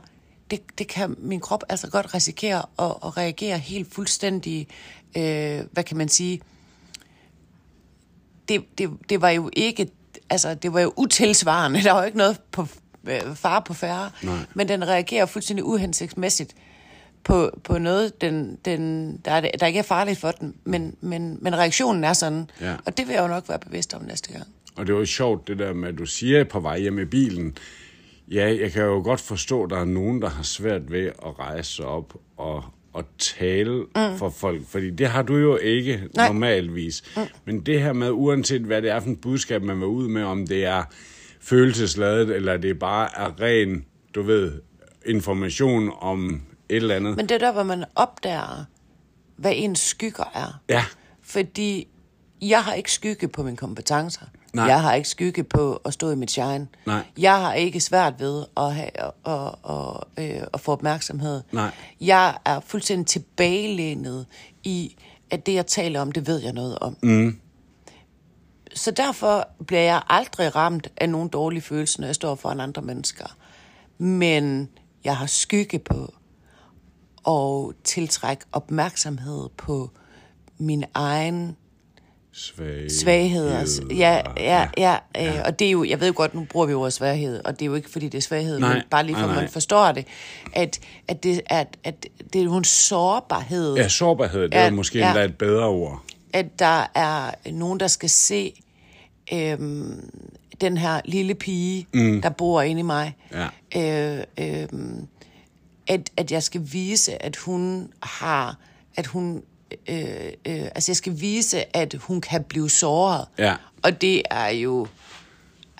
det, 0.51 0.61
det 0.77 0.87
kan 0.87 1.15
min 1.17 1.39
krop 1.39 1.63
altså 1.69 1.89
godt 1.89 2.13
risikere 2.13 2.57
at, 2.79 2.95
at 3.05 3.17
reagere 3.17 3.57
helt 3.57 3.93
fuldstændig, 3.93 4.67
øh, 5.17 5.61
hvad 5.71 5.83
kan 5.83 5.97
man 5.97 6.09
sige, 6.09 6.41
det, 8.49 8.65
det, 8.77 8.89
det 9.09 9.21
var 9.21 9.29
jo 9.29 9.49
ikke, 9.53 9.89
altså 10.29 10.53
det 10.53 10.73
var 10.73 10.79
jo 10.79 10.93
utilsvarende, 10.97 11.81
der 11.83 11.91
var 11.91 11.99
jo 11.99 12.05
ikke 12.05 12.17
noget 12.17 12.41
på 12.51 12.67
fare 13.35 13.61
på 13.61 13.73
færre, 13.73 14.09
Nej. 14.23 14.35
men 14.53 14.67
den 14.67 14.87
reagerer 14.87 15.25
fuldstændig 15.25 15.65
uhensigtsmæssigt 15.65 16.53
på, 17.23 17.49
på 17.63 17.77
noget, 17.77 18.21
den, 18.21 18.57
den, 18.65 19.11
der, 19.25 19.31
er, 19.31 19.41
der 19.59 19.65
ikke 19.67 19.79
er 19.79 19.83
farligt 19.83 20.19
for 20.19 20.31
den, 20.31 20.55
men, 20.63 20.95
men, 21.01 21.37
men 21.41 21.57
reaktionen 21.57 22.03
er 22.03 22.13
sådan, 22.13 22.49
Ja. 22.61 22.75
og 22.85 22.97
det 22.97 23.07
vil 23.07 23.13
jeg 23.13 23.21
jo 23.23 23.27
nok 23.27 23.49
være 23.49 23.59
bevidst 23.59 23.93
om 23.93 24.01
næste 24.03 24.31
gang. 24.31 24.45
og 24.77 24.87
det 24.87 24.93
var 24.93 24.99
jo 24.99 25.05
sjovt, 25.05 25.47
det 25.47 25.59
der 25.59 25.73
med, 25.73 25.89
at 25.89 25.97
du 25.97 26.05
siger 26.05 26.43
på 26.43 26.59
vej 26.59 26.79
hjem 26.79 26.99
i 26.99 27.05
bilen, 27.05 27.57
ja, 28.31 28.55
jeg 28.61 28.71
kan 28.71 28.83
jo 28.83 29.01
godt 29.03 29.21
forstå, 29.21 29.63
at 29.63 29.69
der 29.69 29.77
er 29.79 29.85
nogen, 29.85 30.21
der 30.21 30.29
har 30.29 30.43
svært 30.43 30.91
ved 30.91 31.05
at 31.05 31.39
rejse 31.39 31.71
sig 31.75 31.85
op 31.85 32.13
og, 32.37 32.63
og 32.93 33.03
tale 33.17 33.79
mm. 33.95 34.17
for 34.17 34.29
folk, 34.29 34.61
fordi 34.67 34.89
det 34.89 35.07
har 35.07 35.21
du 35.21 35.35
jo 35.37 35.57
ikke 35.57 36.03
Nej. 36.15 36.27
normalvis. 36.27 37.03
Mm. 37.17 37.21
Men 37.45 37.59
det 37.61 37.81
her 37.81 37.93
med, 37.93 38.09
uanset 38.11 38.61
hvad 38.61 38.81
det 38.81 38.91
er 38.91 38.99
for 38.99 39.09
et 39.09 39.21
budskab, 39.21 39.63
man 39.63 39.77
vil 39.79 39.85
ud 39.87 40.07
med, 40.07 40.23
om 40.23 40.47
det 40.47 40.65
er 40.65 40.83
følelsesladet, 41.45 42.35
eller 42.35 42.57
det 42.57 42.79
bare 42.79 43.09
er 43.15 43.41
ren, 43.41 43.85
du 44.15 44.21
ved, 44.23 44.61
information 45.05 45.91
om 45.99 46.41
et 46.69 46.75
eller 46.75 46.95
andet. 46.95 47.15
Men 47.15 47.29
det 47.29 47.35
er 47.35 47.39
der, 47.39 47.51
hvor 47.51 47.63
man 47.63 47.85
opdager, 47.95 48.65
hvad 49.35 49.51
ens 49.55 49.79
skygger 49.79 50.31
er. 50.35 50.59
Ja. 50.69 50.85
Fordi 51.21 51.87
jeg 52.41 52.63
har 52.63 52.73
ikke 52.73 52.91
skygge 52.91 53.27
på 53.27 53.43
mine 53.43 53.57
kompetencer. 53.57 54.25
Nej. 54.53 54.65
Jeg 54.65 54.81
har 54.81 54.93
ikke 54.93 55.09
skygge 55.09 55.43
på 55.43 55.81
at 55.85 55.93
stå 55.93 56.11
i 56.11 56.15
mit 56.15 56.31
shine. 56.31 56.67
Nej. 56.85 57.03
Jeg 57.17 57.39
har 57.39 57.53
ikke 57.53 57.79
svært 57.79 58.13
ved 58.19 58.45
at, 58.57 58.75
have, 58.75 58.89
at, 58.99 59.11
at, 59.25 59.55
at, 59.69 60.35
øh, 60.35 60.47
at 60.53 60.59
få 60.59 60.71
opmærksomhed. 60.71 61.41
Nej. 61.51 61.71
Jeg 62.01 62.37
er 62.45 62.59
fuldstændig 62.59 63.07
tilbagelænet 63.07 64.25
i, 64.63 64.95
at 65.29 65.45
det, 65.45 65.53
jeg 65.53 65.65
taler 65.67 66.01
om, 66.01 66.11
det 66.11 66.27
ved 66.27 66.41
jeg 66.41 66.53
noget 66.53 66.79
om. 66.79 66.97
Mm. 67.03 67.39
Så 68.75 68.91
derfor 68.91 69.47
bliver 69.67 69.81
jeg 69.81 70.01
aldrig 70.09 70.55
ramt 70.55 70.87
af 70.97 71.09
nogen 71.09 71.29
dårlige 71.29 71.61
følelser, 71.61 71.99
når 72.01 72.07
jeg 72.07 72.15
står 72.15 72.35
foran 72.35 72.59
andre 72.59 72.81
mennesker. 72.81 73.25
Men 73.97 74.69
jeg 75.03 75.17
har 75.17 75.25
skygge 75.25 75.79
på 75.79 76.13
og 77.23 77.73
tiltrække 77.83 78.45
opmærksomhed 78.51 79.49
på 79.57 79.89
min 80.57 80.83
egen 80.93 81.55
Svag. 82.33 82.91
svagheder. 82.91 83.65
Ja, 83.97 84.21
ja, 84.37 84.67
ja, 84.77 84.97
ja. 85.15 85.41
Og 85.45 85.59
det 85.59 85.67
er 85.67 85.71
jo, 85.71 85.83
jeg 85.83 85.99
ved 85.99 86.13
godt, 86.13 86.33
nu 86.35 86.45
bruger 86.49 86.65
vi 86.65 86.73
ordet 86.73 86.93
svaghed, 86.93 87.41
og 87.45 87.53
det 87.53 87.61
er 87.61 87.65
jo 87.65 87.75
ikke, 87.75 87.89
fordi 87.89 88.05
det 88.09 88.17
er 88.17 88.21
svaghed, 88.21 88.59
Nej, 88.59 88.73
men 88.73 88.83
bare 88.91 89.03
lige 89.05 89.15
for, 89.15 89.21
nej, 89.21 89.29
at 89.29 89.35
nej. 89.35 89.43
man 89.43 89.51
forstår 89.51 89.91
det, 89.91 90.05
at, 90.53 90.79
at, 91.07 91.23
det, 91.23 91.41
at, 91.45 91.77
at 91.83 92.07
det 92.33 92.39
er 92.41 92.45
jo 92.45 92.55
en 92.55 92.63
sårbarhed, 92.63 93.75
Ja, 93.75 93.87
sårbarhed, 93.87 94.41
det 94.41 94.55
er 94.55 94.69
måske 94.69 94.99
ja. 94.99 95.07
endda 95.07 95.23
et 95.25 95.37
bedre 95.37 95.65
ord. 95.65 96.03
at 96.33 96.59
der 96.59 96.85
er 96.95 97.31
nogen, 97.51 97.79
der 97.79 97.87
skal 97.87 98.09
se 98.09 98.61
øhm, 99.33 100.09
den 100.61 100.77
her 100.77 101.01
lille 101.05 101.35
pige, 101.35 101.87
mm. 101.93 102.21
der 102.21 102.29
bor 102.29 102.61
inde 102.61 102.79
i 102.79 102.83
mig, 102.83 103.17
Ja. 103.31 104.19
øh, 104.19 104.23
øhm, 104.39 105.07
at, 105.87 106.09
at 106.17 106.31
jeg 106.31 106.43
skal 106.43 106.61
vise, 106.71 107.23
at 107.23 107.35
hun 107.35 107.91
har, 108.03 108.57
at 108.95 109.07
hun, 109.07 109.43
øh, 109.89 109.97
øh, 110.47 110.61
altså 110.75 110.91
jeg 110.91 110.95
skal 110.95 111.21
vise, 111.21 111.77
at 111.77 111.93
hun 111.93 112.21
kan 112.21 112.43
blive 112.43 112.69
såret. 112.69 113.25
Ja. 113.37 113.55
Og 113.83 114.01
det 114.01 114.21
er 114.31 114.47
jo, 114.49 114.87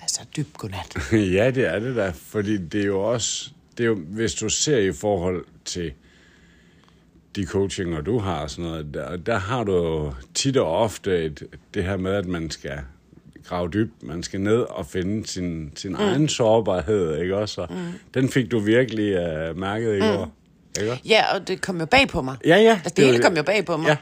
altså 0.01 0.21
dybt 0.38 0.53
godnat. 0.58 0.97
ja, 1.38 1.51
det 1.51 1.65
er 1.67 1.79
det 1.79 1.95
da, 1.95 2.10
fordi 2.15 2.58
det 2.58 2.81
er 2.81 2.86
jo 2.86 3.01
også, 3.12 3.49
det 3.77 3.84
er 3.84 3.88
jo, 3.88 3.95
hvis 3.95 4.34
du 4.34 4.49
ser 4.49 4.77
i 4.77 4.91
forhold 4.93 5.45
til 5.65 5.91
de 7.36 7.45
coachinger, 7.45 8.01
du 8.01 8.19
har 8.19 8.36
og 8.41 8.49
sådan 8.49 8.65
noget, 8.65 8.93
der, 8.93 9.17
der 9.17 9.38
har 9.38 9.63
du 9.63 10.13
tit 10.34 10.58
og 10.58 10.67
ofte 10.77 11.25
et, 11.25 11.43
det 11.73 11.84
her 11.84 11.97
med, 11.97 12.12
at 12.12 12.25
man 12.25 12.51
skal 12.51 12.79
grave 13.47 13.69
dybt, 13.69 14.03
man 14.03 14.23
skal 14.23 14.41
ned 14.41 14.60
og 14.60 14.86
finde 14.86 15.27
sin, 15.27 15.71
sin 15.75 15.91
mm. 15.91 15.99
egen 15.99 16.29
sårbarhed, 16.29 17.17
ikke 17.21 17.38
også? 17.38 17.67
Mm. 17.69 17.93
Den 18.13 18.29
fik 18.29 18.51
du 18.51 18.60
virkelig 18.60 19.13
uh, 19.13 19.58
mærket 19.58 19.97
i 19.97 19.99
mm. 19.99 20.08
går, 20.08 20.31
ikke? 20.81 21.01
Ja, 21.05 21.34
og 21.34 21.47
det 21.47 21.62
kom 21.62 21.79
jo 21.79 21.86
bag 21.86 22.08
på 22.08 22.21
mig. 22.21 22.38
Ja, 22.45 22.58
ja. 22.58 22.71
Altså, 22.71 22.93
det 22.97 23.05
hele 23.05 23.23
kom 23.23 23.38
jo 23.38 23.43
bag 23.43 23.65
på 23.65 23.77
mig. 23.77 23.88
Ja. 23.88 23.97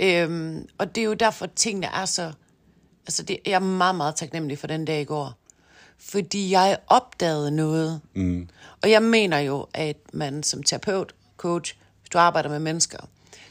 Øhm, 0.00 0.68
og 0.78 0.94
det 0.94 1.00
er 1.00 1.04
jo 1.04 1.14
derfor, 1.14 1.46
tingene 1.46 1.86
er 1.86 2.04
så... 2.04 2.32
Altså, 3.06 3.22
det, 3.22 3.38
jeg 3.46 3.52
er 3.52 3.58
meget, 3.58 3.96
meget 3.96 4.16
taknemmelig 4.16 4.58
for 4.58 4.66
den 4.66 4.84
dag 4.84 5.00
i 5.00 5.04
går. 5.04 5.38
Fordi 5.98 6.50
jeg 6.50 6.78
opdagede 6.86 7.50
noget. 7.50 8.00
Mm. 8.14 8.48
Og 8.82 8.90
jeg 8.90 9.02
mener 9.02 9.38
jo, 9.38 9.66
at 9.74 9.96
man 10.12 10.42
som 10.42 10.62
terapeut, 10.62 11.14
coach, 11.36 11.76
hvis 12.00 12.10
du 12.10 12.18
arbejder 12.18 12.48
med 12.48 12.58
mennesker, 12.58 12.98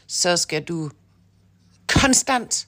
så 0.08 0.38
skal 0.38 0.64
du 0.64 0.90
konstant 1.88 2.68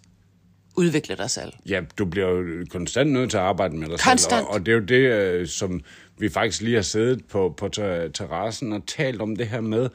udvikle 0.79 1.15
dig 1.17 1.29
selv. 1.29 1.53
Ja, 1.69 1.81
du 1.97 2.05
bliver 2.05 2.27
jo 2.29 2.65
konstant 2.71 3.11
nødt 3.11 3.29
til 3.29 3.37
at 3.37 3.43
arbejde 3.43 3.75
med 3.77 3.87
dig 3.87 3.99
Konstant. 3.99 4.29
selv. 4.31 4.45
Og, 4.47 4.53
og 4.53 4.65
det 4.65 4.71
er 4.71 4.75
jo 4.75 4.83
det, 4.83 5.11
øh, 5.11 5.47
som 5.47 5.81
vi 6.17 6.29
faktisk 6.29 6.61
lige 6.61 6.75
har 6.75 6.81
siddet 6.81 7.25
på, 7.31 7.53
på 7.57 7.67
ter- 7.69 8.07
terrassen 8.11 8.73
og 8.73 8.81
talt 8.87 9.21
om 9.21 9.35
det 9.35 9.47
her 9.47 9.61
med, 9.61 9.89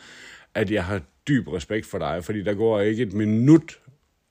at 0.54 0.70
jeg 0.70 0.84
har 0.84 1.00
dyb 1.28 1.48
respekt 1.48 1.86
for 1.86 1.98
dig, 1.98 2.24
fordi 2.24 2.42
der 2.42 2.54
går 2.54 2.80
ikke 2.80 3.02
et 3.02 3.12
minut 3.12 3.78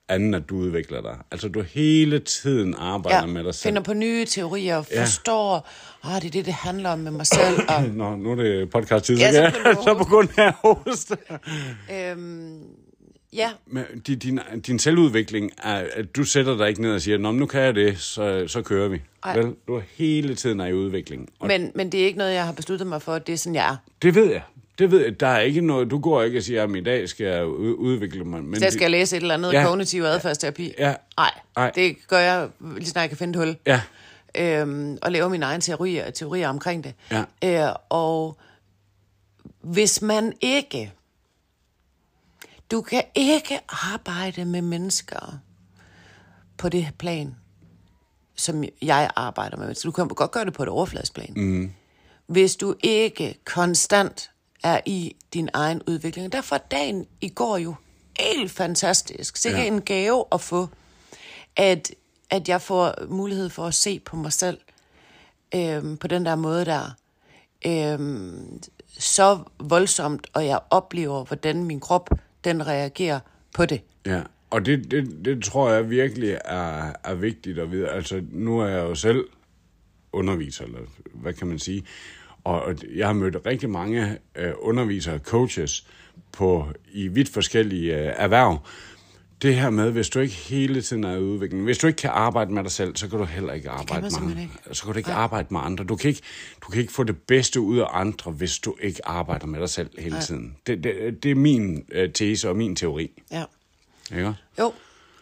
anden, 0.08 0.34
at 0.34 0.42
du 0.48 0.56
udvikler 0.56 1.00
dig. 1.02 1.16
Altså, 1.30 1.48
du 1.48 1.60
hele 1.62 2.18
tiden 2.18 2.74
arbejder 2.78 3.18
Ja, 3.20 3.26
med 3.26 3.44
dig 3.44 3.54
selv. 3.54 3.68
finder 3.70 3.82
på 3.82 3.94
nye 3.94 4.24
teorier 4.24 4.76
og 4.76 4.86
Ja. 4.90 5.02
forstår, 5.02 5.68
ah, 6.02 6.20
det 6.22 6.26
er 6.26 6.30
det, 6.30 6.46
det 6.46 6.54
handler 6.54 6.90
om 6.90 6.98
med 6.98 7.10
mig 7.10 7.26
selv. 7.26 7.58
Og, 7.68 7.82
Nå, 8.00 8.16
nu 8.16 8.30
er 8.30 8.34
det 8.34 8.70
podcast-tid, 8.70 9.16
Ja, 9.18 9.50
så, 9.50 9.80
så 9.84 9.94
på 9.98 10.04
grund 10.04 10.28
af 10.38 10.52
hoste. 10.52 11.16
øhm, 11.92 12.60
ja, 13.34 13.50
Men 13.66 13.84
din, 14.06 14.18
din, 14.18 14.40
din 14.66 14.78
selvudvikling 14.78 15.50
er, 15.62 15.84
at 15.92 16.16
du 16.16 16.24
sætter 16.24 16.56
dig 16.56 16.68
ikke 16.68 16.82
ned 16.82 16.94
og 16.94 17.00
siger, 17.00 17.18
Nå, 17.18 17.32
nu 17.32 17.46
kan 17.46 17.60
jeg 17.60 17.74
det, 17.74 17.98
så, 18.00 18.44
så 18.48 18.62
kører 18.62 18.88
vi. 18.88 19.02
Ej. 19.24 19.36
Vel, 19.36 19.54
du 19.68 19.74
er 19.74 19.82
hele 19.96 20.34
tiden 20.34 20.60
er 20.60 20.66
i 20.66 20.74
udvikling. 20.74 21.28
Og 21.38 21.46
men, 21.46 21.72
men 21.74 21.92
det 21.92 22.00
er 22.02 22.06
ikke 22.06 22.18
noget, 22.18 22.34
jeg 22.34 22.44
har 22.44 22.52
besluttet 22.52 22.86
mig 22.86 23.02
for. 23.02 23.18
Det 23.18 23.32
er 23.32 23.36
sådan, 23.36 23.54
jeg 23.54 23.70
er. 23.72 23.76
det 24.02 24.14
ved 24.14 24.30
jeg. 24.32 24.42
Det 24.78 24.90
ved 24.90 25.04
jeg. 25.04 25.20
Der 25.20 25.26
er 25.26 25.40
ikke 25.40 25.60
noget, 25.60 25.90
du 25.90 25.98
går 25.98 26.22
ikke 26.22 26.38
og 26.38 26.42
siger, 26.42 26.64
at 26.64 26.76
i 26.76 26.80
dag 26.80 27.08
skal 27.08 27.26
jeg 27.26 27.46
ud- 27.46 27.74
udvikle 27.74 28.24
mig. 28.24 28.44
Men 28.44 28.58
Så 28.58 28.64
jeg 28.64 28.72
skal 28.72 28.90
læse 28.90 29.16
et 29.16 29.20
eller 29.20 29.34
andet 29.34 29.52
Ja. 29.52 29.64
kognitiv 29.66 30.02
adfærdsterapi. 30.02 30.72
Ja. 30.78 30.94
Nej, 31.16 31.30
Ej. 31.56 31.70
det 31.74 31.96
gør 32.08 32.18
jeg 32.18 32.48
lige 32.76 32.86
snart 32.86 33.02
jeg 33.02 33.08
kan 33.10 33.18
finde 33.18 33.38
et 33.40 33.46
hul. 33.46 33.56
Ja, 33.66 33.80
Øhm, 34.38 34.98
og 35.02 35.12
lave 35.12 35.30
mine 35.30 35.44
egne 35.46 35.60
teorier, 35.60 36.10
teorier 36.10 36.48
omkring 36.48 36.84
det. 36.84 36.94
Ja. 37.44 37.68
Øh, 37.68 37.74
og 37.90 38.36
hvis 39.60 40.02
man 40.02 40.32
ikke... 40.40 40.92
Du 42.74 42.80
kan 42.80 43.02
ikke 43.14 43.60
arbejde 43.68 44.44
med 44.44 44.62
mennesker 44.62 45.38
på 46.56 46.68
det 46.68 46.88
plan, 46.98 47.36
som 48.36 48.64
jeg 48.82 49.10
arbejder 49.16 49.56
med. 49.56 49.74
Så 49.74 49.82
du 49.88 49.92
kan 49.92 50.08
godt 50.08 50.30
gøre 50.30 50.44
det 50.44 50.52
på 50.52 50.62
et 50.62 50.68
overfladsplan. 50.68 51.32
Mm. 51.36 51.72
Hvis 52.26 52.56
du 52.56 52.74
ikke 52.82 53.38
konstant 53.44 54.30
er 54.64 54.80
i 54.86 55.16
din 55.34 55.48
egen 55.52 55.82
udvikling. 55.86 56.32
Derfor 56.32 56.56
er 56.56 56.60
dagen 56.70 57.06
i 57.20 57.28
går 57.28 57.56
jo 57.56 57.74
helt 58.20 58.50
fantastisk. 58.50 59.36
Sikke 59.36 59.58
ja. 59.58 59.66
en 59.66 59.80
gave 59.80 60.24
at 60.32 60.40
få, 60.40 60.68
at, 61.56 61.94
at 62.30 62.48
jeg 62.48 62.62
får 62.62 63.06
mulighed 63.08 63.50
for 63.50 63.66
at 63.66 63.74
se 63.74 64.00
på 64.00 64.16
mig 64.16 64.32
selv 64.32 64.58
øhm, 65.54 65.96
på 65.96 66.06
den 66.06 66.24
der 66.24 66.36
måde 66.36 66.64
der. 66.64 66.90
Øhm, 67.66 68.62
så 68.98 69.38
voldsomt, 69.58 70.26
og 70.32 70.46
jeg 70.46 70.60
oplever, 70.70 71.24
hvordan 71.24 71.64
min 71.64 71.80
krop 71.80 72.10
den 72.44 72.66
reagerer 72.66 73.20
på 73.54 73.66
det. 73.66 73.80
Ja, 74.06 74.22
og 74.50 74.66
det, 74.66 74.90
det, 74.90 75.24
det 75.24 75.44
tror 75.44 75.70
jeg 75.70 75.90
virkelig 75.90 76.38
er, 76.44 76.92
er 77.04 77.14
vigtigt 77.14 77.58
at 77.58 77.70
vide. 77.70 77.88
Altså, 77.88 78.22
nu 78.30 78.58
er 78.60 78.68
jeg 78.68 78.82
jo 78.82 78.94
selv 78.94 79.24
underviser, 80.12 80.64
eller 80.64 80.78
hvad 81.14 81.32
kan 81.32 81.46
man 81.46 81.58
sige, 81.58 81.84
og 82.44 82.76
jeg 82.94 83.06
har 83.06 83.12
mødt 83.12 83.36
rigtig 83.46 83.70
mange 83.70 84.18
øh, 84.36 84.52
undervisere, 84.58 85.18
coaches, 85.18 85.86
på, 86.32 86.66
i 86.92 87.08
vidt 87.08 87.28
forskellige 87.28 87.96
øh, 87.96 88.12
erhverv. 88.16 88.58
Det 89.42 89.54
her 89.54 89.70
med, 89.70 89.90
hvis 89.90 90.08
du 90.08 90.20
ikke 90.20 90.34
hele 90.34 90.82
tiden 90.82 91.04
er 91.04 91.14
i 91.14 91.20
udvikling, 91.20 91.64
hvis 91.64 91.78
du 91.78 91.86
ikke 91.86 91.96
kan 91.96 92.10
arbejde 92.10 92.52
med 92.52 92.62
dig 92.62 92.72
selv, 92.72 92.96
så 92.96 93.08
kan 93.08 93.18
du 93.18 93.24
heller 93.24 93.52
ikke 93.52 93.70
arbejde 93.70 94.02
med 94.02 94.10
andre. 94.16 94.48
Så 94.72 94.84
kan 94.84 94.92
du 94.92 94.98
ikke 94.98 95.12
arbejde 95.12 95.48
med 95.50 95.60
andre. 95.60 95.84
Du 95.84 95.96
kan 95.96 96.08
ikke, 96.08 96.22
du 96.62 96.70
kan 96.70 96.80
ikke 96.80 96.92
få 96.92 97.02
det 97.02 97.16
bedste 97.22 97.60
ud 97.60 97.78
af 97.78 97.86
andre, 97.90 98.30
hvis 98.30 98.58
du 98.58 98.76
ikke 98.80 99.08
arbejder 99.08 99.46
med 99.46 99.60
dig 99.60 99.68
selv 99.70 99.90
hele 99.98 100.20
tiden. 100.20 100.56
Det, 100.66 100.84
det, 100.84 101.22
det 101.22 101.30
er 101.30 101.34
min 101.34 101.84
øh, 101.92 102.12
tese 102.12 102.48
og 102.48 102.56
min 102.56 102.76
teori. 102.76 103.22
Ja. 103.32 103.44
Ikke? 104.10 104.34
Jo, 104.58 104.72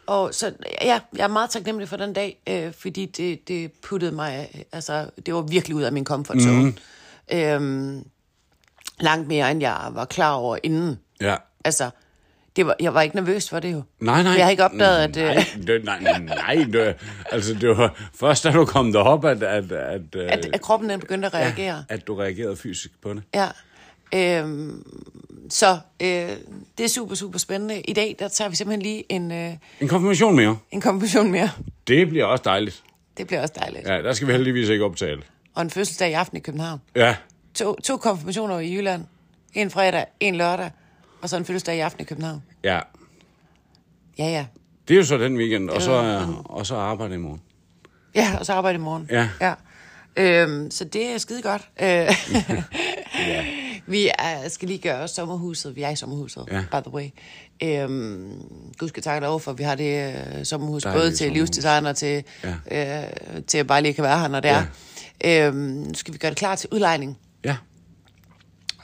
og 0.07 0.35
så 0.35 0.53
ja, 0.83 1.01
jeg 1.17 1.25
er 1.25 1.29
meget 1.29 1.51
taknemmelig 1.51 1.89
for 1.89 1.97
den 1.97 2.13
dag, 2.13 2.43
øh, 2.49 2.73
fordi 2.73 3.07
det, 3.07 3.49
det 3.49 3.73
puttede 3.73 4.13
mig, 4.13 4.65
altså 4.73 5.11
det 5.27 5.35
var 5.35 5.43
virkelig 5.43 5.77
ud 5.77 5.83
af 5.83 5.93
min 5.93 6.05
comfort 6.05 6.43
zone. 6.43 6.63
Mm. 6.63 6.77
Øhm, 7.39 8.05
langt 9.01 9.29
mere, 9.29 9.51
end 9.51 9.61
jeg 9.61 9.89
var 9.93 10.05
klar 10.05 10.33
over 10.33 10.59
inden. 10.63 10.99
Ja. 11.21 11.37
Altså, 11.65 11.91
det 12.57 12.67
var, 12.67 12.77
jeg 12.81 12.95
var 12.95 13.03
ikke 13.03 13.17
nervøs 13.17 13.49
for 13.51 13.61
det 13.61 13.73
jo. 13.73 13.83
Nej, 14.01 14.23
nej. 14.23 14.33
Jeg 14.33 14.45
har 14.45 14.51
ikke 14.51 14.65
opdaget, 14.65 14.99
at... 14.99 15.17
Nej, 15.17 15.37
Øh, 15.59 15.67
det, 15.67 15.85
nej, 15.85 16.01
nej, 16.01 16.19
nej 16.19 16.67
det, 16.73 16.95
altså 17.33 17.55
det 17.55 17.69
var 17.69 18.09
først, 18.15 18.45
da 18.45 18.51
du 18.51 18.65
kom 18.65 18.93
derop, 18.93 19.25
at, 19.25 19.43
at, 19.43 19.73
at, 19.73 20.01
at, 20.17 20.47
at 20.53 20.61
kroppen 20.61 20.91
den 20.91 21.01
begyndte 21.01 21.27
at 21.27 21.35
reagere. 21.35 21.77
ja, 21.77 21.95
at 21.95 22.07
du 22.07 22.15
reagerede 22.15 22.57
fysisk 22.57 22.91
på 23.03 23.15
det. 23.15 23.23
Ja. 23.35 23.49
Øhm, 24.15 24.85
så 25.51 25.79
øh, 26.03 26.09
det 26.79 26.85
er 26.85 26.89
super, 26.89 27.15
super 27.15 27.39
spændende. 27.39 27.81
I 27.81 27.93
dag, 27.93 28.17
der 28.19 28.29
tager 28.29 28.49
vi 28.49 28.57
simpelthen 28.57 28.83
lige 28.83 29.05
en, 29.13 29.33
øh, 29.33 29.53
En 29.81 29.89
konfirmation 29.89 30.37
mere. 30.37 30.59
en 30.71 30.81
konklusion 30.81 31.31
mere. 31.31 31.51
Det 31.87 32.09
bliver 32.09 32.25
også 32.25 32.43
dejligt. 32.45 32.83
Det 33.17 33.27
bliver 33.27 33.43
også 33.43 33.55
dejligt. 33.61 33.89
Ja, 33.89 34.03
der 34.03 34.13
skal 34.13 34.29
vi 34.29 34.33
heldigvis 34.33 34.69
ikke 34.69 34.85
optale. 34.85 35.23
Og 35.55 35.63
en 35.63 35.71
fødselsdag 35.71 36.11
i 36.11 36.13
aften 36.13 36.37
i 36.37 36.41
København. 36.41 36.81
Ja, 36.97 37.17
To, 37.55 37.75
to 37.85 37.97
konfirmationer 37.97 38.59
i 38.59 38.75
Jylland. 38.77 39.05
En 39.55 39.71
fredag, 39.71 40.05
en 40.21 40.35
lørdag. 40.35 40.71
Og 41.23 41.29
så 41.29 41.37
en 41.37 41.45
fødselsdag 41.45 41.77
i 41.77 41.81
aften 41.81 42.01
i 42.01 42.05
København. 42.05 42.43
ja. 42.65 42.81
Ja, 44.19 44.25
ja. 44.25 44.47
Det 44.89 44.95
er 44.95 44.99
jo 44.99 45.05
så 45.05 45.19
den 45.19 45.37
weekend, 45.37 45.71
og 45.71 45.83
så, 45.83 45.93
Ja. 46.03 46.27
og 46.45 46.67
så 46.67 46.77
arbejde 46.77 47.15
i 47.15 47.19
morgen. 47.19 47.41
Ja, 48.15 48.37
og 48.41 48.47
så 48.47 48.53
arbejde 48.53 48.77
i 48.77 48.81
morgen. 48.81 49.09
Ja. 49.11 49.29
ja. 49.41 49.55
Øhm, 50.17 50.71
så 50.71 50.85
det 50.85 51.07
er 51.15 51.19
skide 51.19 51.43
godt. 51.43 51.69
Øh, 51.83 52.15
Vi 53.87 54.11
er, 54.19 54.49
skal 54.49 54.69
lige 54.69 54.79
gøre 54.79 55.09
sommerhuset. 55.09 55.77
Vi 55.77 55.83
er 55.83 55.91
i 55.91 55.97
sommerhuset, 55.97 56.45
Ja. 56.51 56.61
by 56.73 56.83
the 56.89 56.95
way. 56.95 57.09
Øhm, 57.63 58.43
Gud 58.79 58.89
skal 58.89 59.03
takke 59.03 59.27
lov 59.27 59.41
for, 59.41 59.51
at 59.51 59.59
vi 59.59 59.63
har 59.63 59.75
det 59.75 60.15
øh, 60.39 60.45
sommerhus, 60.45 60.83
Dejlige 60.83 61.01
både 61.01 61.11
til 61.11 61.19
sommerhus. 61.19 61.37
livsdesigner, 61.39 61.93
til, 61.93 62.25
ja. 62.71 63.03
øh, 63.05 63.43
til 63.47 63.59
at 63.59 63.67
bare 63.67 63.83
lige 63.83 63.95
kan 63.95 64.05
være 64.05 64.19
her, 64.21 64.29
når 64.29 64.41
det 64.41 64.49
Ja. 64.49 64.65
er. 65.25 65.47
Øhm, 65.49 65.57
nu 65.57 65.95
skal 65.95 66.13
vi 66.15 66.19
gøre 66.19 66.31
det 66.31 66.39
klar 66.39 66.55
til 66.55 66.69
udlejning. 66.73 67.19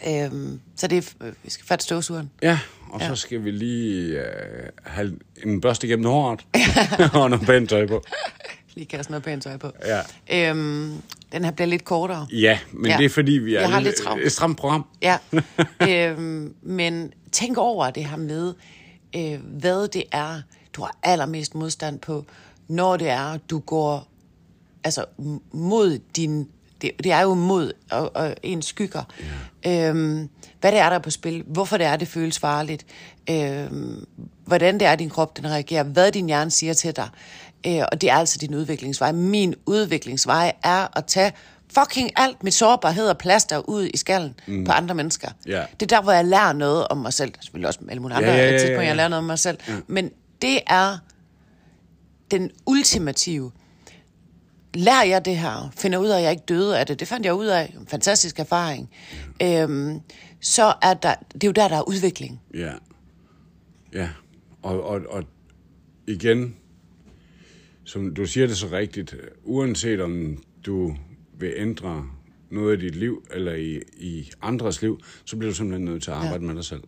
Øhm, 0.06 0.61
så 0.76 0.87
det 0.87 0.98
er, 1.20 1.26
øh, 1.26 1.32
vi 1.44 1.50
skal 1.50 1.66
fatte 1.66 1.84
støvsugeren. 1.84 2.30
Ja, 2.42 2.58
og 2.90 3.00
ja. 3.00 3.08
så 3.08 3.14
skal 3.16 3.44
vi 3.44 3.50
lige 3.50 4.18
øh, 4.18 4.68
have 4.82 5.18
en 5.44 5.61
børste 5.61 5.87
gennem 5.88 6.06
håret 6.06 6.46
og 7.14 7.30
noget 7.30 7.46
pænt 7.46 7.70
tøj 7.70 7.87
på. 7.87 8.04
Lige 8.74 8.87
kaste 8.87 9.12
noget 9.12 9.24
pænt 9.24 9.42
tøj 9.42 9.56
på. 9.56 9.70
Ja. 9.87 10.50
Øhm, 10.50 11.02
den 11.32 11.44
her 11.44 11.50
bliver 11.50 11.66
lidt 11.66 11.84
kortere. 11.84 12.26
Ja, 12.32 12.58
men 12.72 12.90
ja. 12.90 12.96
Det 12.96 13.04
er 13.04 13.08
fordi, 13.11 13.32
vi 13.32 13.54
er 13.54 13.61
Jeg 13.61 13.70
har 13.70 13.80
lidt, 13.80 13.96
travlt. 13.96 14.26
et 14.26 14.32
stramt 14.32 14.58
program. 14.58 14.84
Ja, 15.02 15.18
øhm, 15.88 16.54
men 16.62 17.12
tænk 17.32 17.58
over 17.58 17.90
det 17.90 18.04
her 18.04 18.16
med, 18.16 18.54
øh, 19.16 19.40
hvad 19.58 19.88
det 19.88 20.04
er, 20.12 20.42
du 20.72 20.82
har 20.82 20.96
allermest 21.02 21.54
modstand 21.54 21.98
på, 21.98 22.24
når 22.68 22.96
det 22.96 23.08
er, 23.08 23.38
du 23.50 23.58
går 23.58 24.08
altså 24.84 25.04
mod 25.52 25.98
din... 26.16 26.48
Det, 26.81 26.91
det 27.05 27.12
er 27.12 27.21
jo 27.21 27.35
mod 27.35 27.73
og, 27.91 28.17
og 28.17 28.35
ens 28.43 28.67
skygger. 28.67 29.03
Ja. 29.64 29.88
Øhm, 29.88 30.29
hvad 30.61 30.73
det 30.73 30.81
er, 30.81 30.88
der 30.88 30.97
er 30.97 31.01
på 31.01 31.11
spil. 31.11 31.45
Hvorfor 31.47 31.77
det 31.77 31.87
er, 31.87 31.97
det 31.97 32.09
føles 32.09 32.38
farligt. 32.38 32.87
Øhm, 33.31 34.07
hvordan 34.45 34.81
det 34.81 34.88
er, 34.88 34.97
din 34.97 35.11
krop 35.11 35.37
den 35.37 35.51
reagerer. 35.51 35.83
Hvad 35.83 36.12
din 36.12 36.27
hjerne 36.27 36.51
siger 36.51 36.73
til 36.73 36.97
dig. 36.97 37.09
Øh, 37.67 37.83
og 37.93 38.01
det 38.01 38.11
er 38.11 38.14
altså 38.14 38.38
din 38.38 38.55
udviklingsvej. 38.55 39.12
Min 39.12 39.55
udviklingsvej 39.67 40.53
er 40.62 40.99
at 40.99 41.05
tage 41.05 41.33
fucking 41.75 42.11
alt 42.17 42.45
mit 42.45 42.55
sårbarhed 42.55 43.09
og 43.09 43.19
plaster 43.19 43.69
ud 43.69 43.91
i 43.95 43.97
skallen 43.97 44.35
mm. 44.47 44.64
på 44.64 44.73
andre 44.73 44.95
mennesker. 44.95 45.29
Ja. 45.47 45.64
Det 45.81 45.93
er 45.93 45.97
der, 45.97 46.03
hvor 46.03 46.12
jeg 46.12 46.25
lærer 46.25 46.53
noget 46.53 46.88
om 46.88 46.99
mig 46.99 47.12
selv. 47.12 47.33
Selvfølgelig 47.41 47.69
også 47.69 47.81
med 47.83 47.91
alle 47.91 48.03
mulige 48.03 48.17
andre 48.17 48.31
ja, 48.31 48.37
ja, 48.37 48.45
ja, 48.45 48.59
tidspunkter, 48.59 48.83
jeg 48.83 48.97
lærer 48.97 49.09
noget 49.09 49.19
om 49.19 49.25
mig 49.25 49.38
selv. 49.38 49.59
Ja. 49.69 49.73
Men 49.87 50.11
det 50.43 50.61
er 50.67 50.99
den 52.31 52.51
ultimative 52.67 53.51
lærer 54.74 55.04
jeg 55.04 55.24
det 55.24 55.37
her, 55.37 55.72
finder 55.76 55.98
ud 55.98 56.09
af, 56.09 56.16
at 56.16 56.22
jeg 56.22 56.31
ikke 56.31 56.44
døde 56.48 56.78
af 56.78 56.87
det, 56.87 57.00
det 57.00 57.09
fandt 57.09 57.26
jeg 57.26 57.35
ud 57.35 57.46
af, 57.46 57.74
en 57.81 57.87
fantastisk 57.87 58.38
erfaring, 58.38 58.90
øhm, 59.42 60.00
så 60.40 60.74
er 60.83 60.94
der, 60.94 61.14
det 61.35 61.44
er 61.44 61.48
jo 61.48 61.52
der, 61.52 61.68
der 61.68 61.76
er 61.76 61.88
udvikling. 61.88 62.40
Ja. 62.54 62.72
Ja. 63.92 64.09
Og, 64.62 64.83
og, 64.83 65.00
og 65.09 65.24
igen, 66.07 66.57
som 67.85 68.14
du 68.14 68.26
siger 68.26 68.46
det 68.46 68.57
så 68.57 68.68
rigtigt, 68.72 69.16
uanset 69.44 70.00
om 70.00 70.42
du 70.66 70.96
vil 71.38 71.52
ændre 71.57 72.07
noget 72.50 72.83
i 72.83 72.87
dit 72.87 72.96
liv, 72.96 73.26
eller 73.31 73.54
i, 73.54 73.81
i 73.96 74.31
andres 74.42 74.83
liv, 74.83 75.00
så 75.24 75.37
bliver 75.37 75.50
du 75.50 75.57
simpelthen 75.57 75.85
nødt 75.85 76.02
til 76.02 76.11
at 76.11 76.16
arbejde 76.16 76.44
ja. 76.44 76.46
med 76.46 76.54
dig 76.54 76.64
selv. 76.64 76.83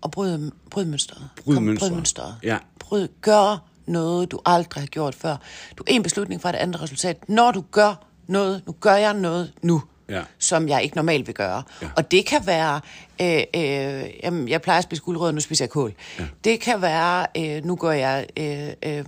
Og 0.00 0.10
bryde, 0.10 0.52
bryde 0.70 0.86
mønstret. 0.86 1.28
Bryd 1.44 1.60
mønstret. 1.60 1.90
Bryd 1.90 1.96
mønstret. 1.96 2.34
Ja. 2.42 2.58
Bryd, 2.78 3.08
gør 3.20 3.68
noget, 3.86 4.30
du 4.32 4.40
aldrig 4.46 4.82
har 4.82 4.86
gjort 4.86 5.14
før. 5.14 5.36
Du 5.78 5.82
er 5.86 5.92
en 5.92 6.02
beslutning 6.02 6.42
fra 6.42 6.48
et 6.50 6.54
andet 6.56 6.82
resultat. 6.82 7.28
Når 7.28 7.50
du 7.52 7.64
gør 7.70 8.06
noget, 8.26 8.62
nu 8.66 8.72
gør 8.80 8.94
jeg 8.94 9.14
noget 9.14 9.52
nu, 9.62 9.82
Ja. 10.08 10.22
som 10.38 10.68
jeg 10.68 10.82
ikke 10.82 10.96
normalt 10.96 11.26
vil 11.26 11.34
gøre. 11.34 11.62
Ja. 11.82 11.88
Og 11.96 12.10
det 12.10 12.26
kan 12.26 12.46
være, 12.46 12.80
øh, 13.22 13.42
øh, 13.56 14.04
jamen, 14.22 14.48
jeg 14.48 14.62
plejer 14.62 14.78
at 14.78 14.84
spise 14.84 15.02
guldrød, 15.02 15.32
nu 15.32 15.40
spiser 15.40 15.64
jeg 15.64 15.70
kål. 15.70 15.92
Ja. 16.18 16.24
Det 16.44 16.60
kan 16.60 16.82
være, 16.82 17.26
øh, 17.36 17.64
nu 17.64 17.76
går 17.76 17.92
jeg 17.92 18.26
øh, 18.36 18.68
øh, 18.82 19.04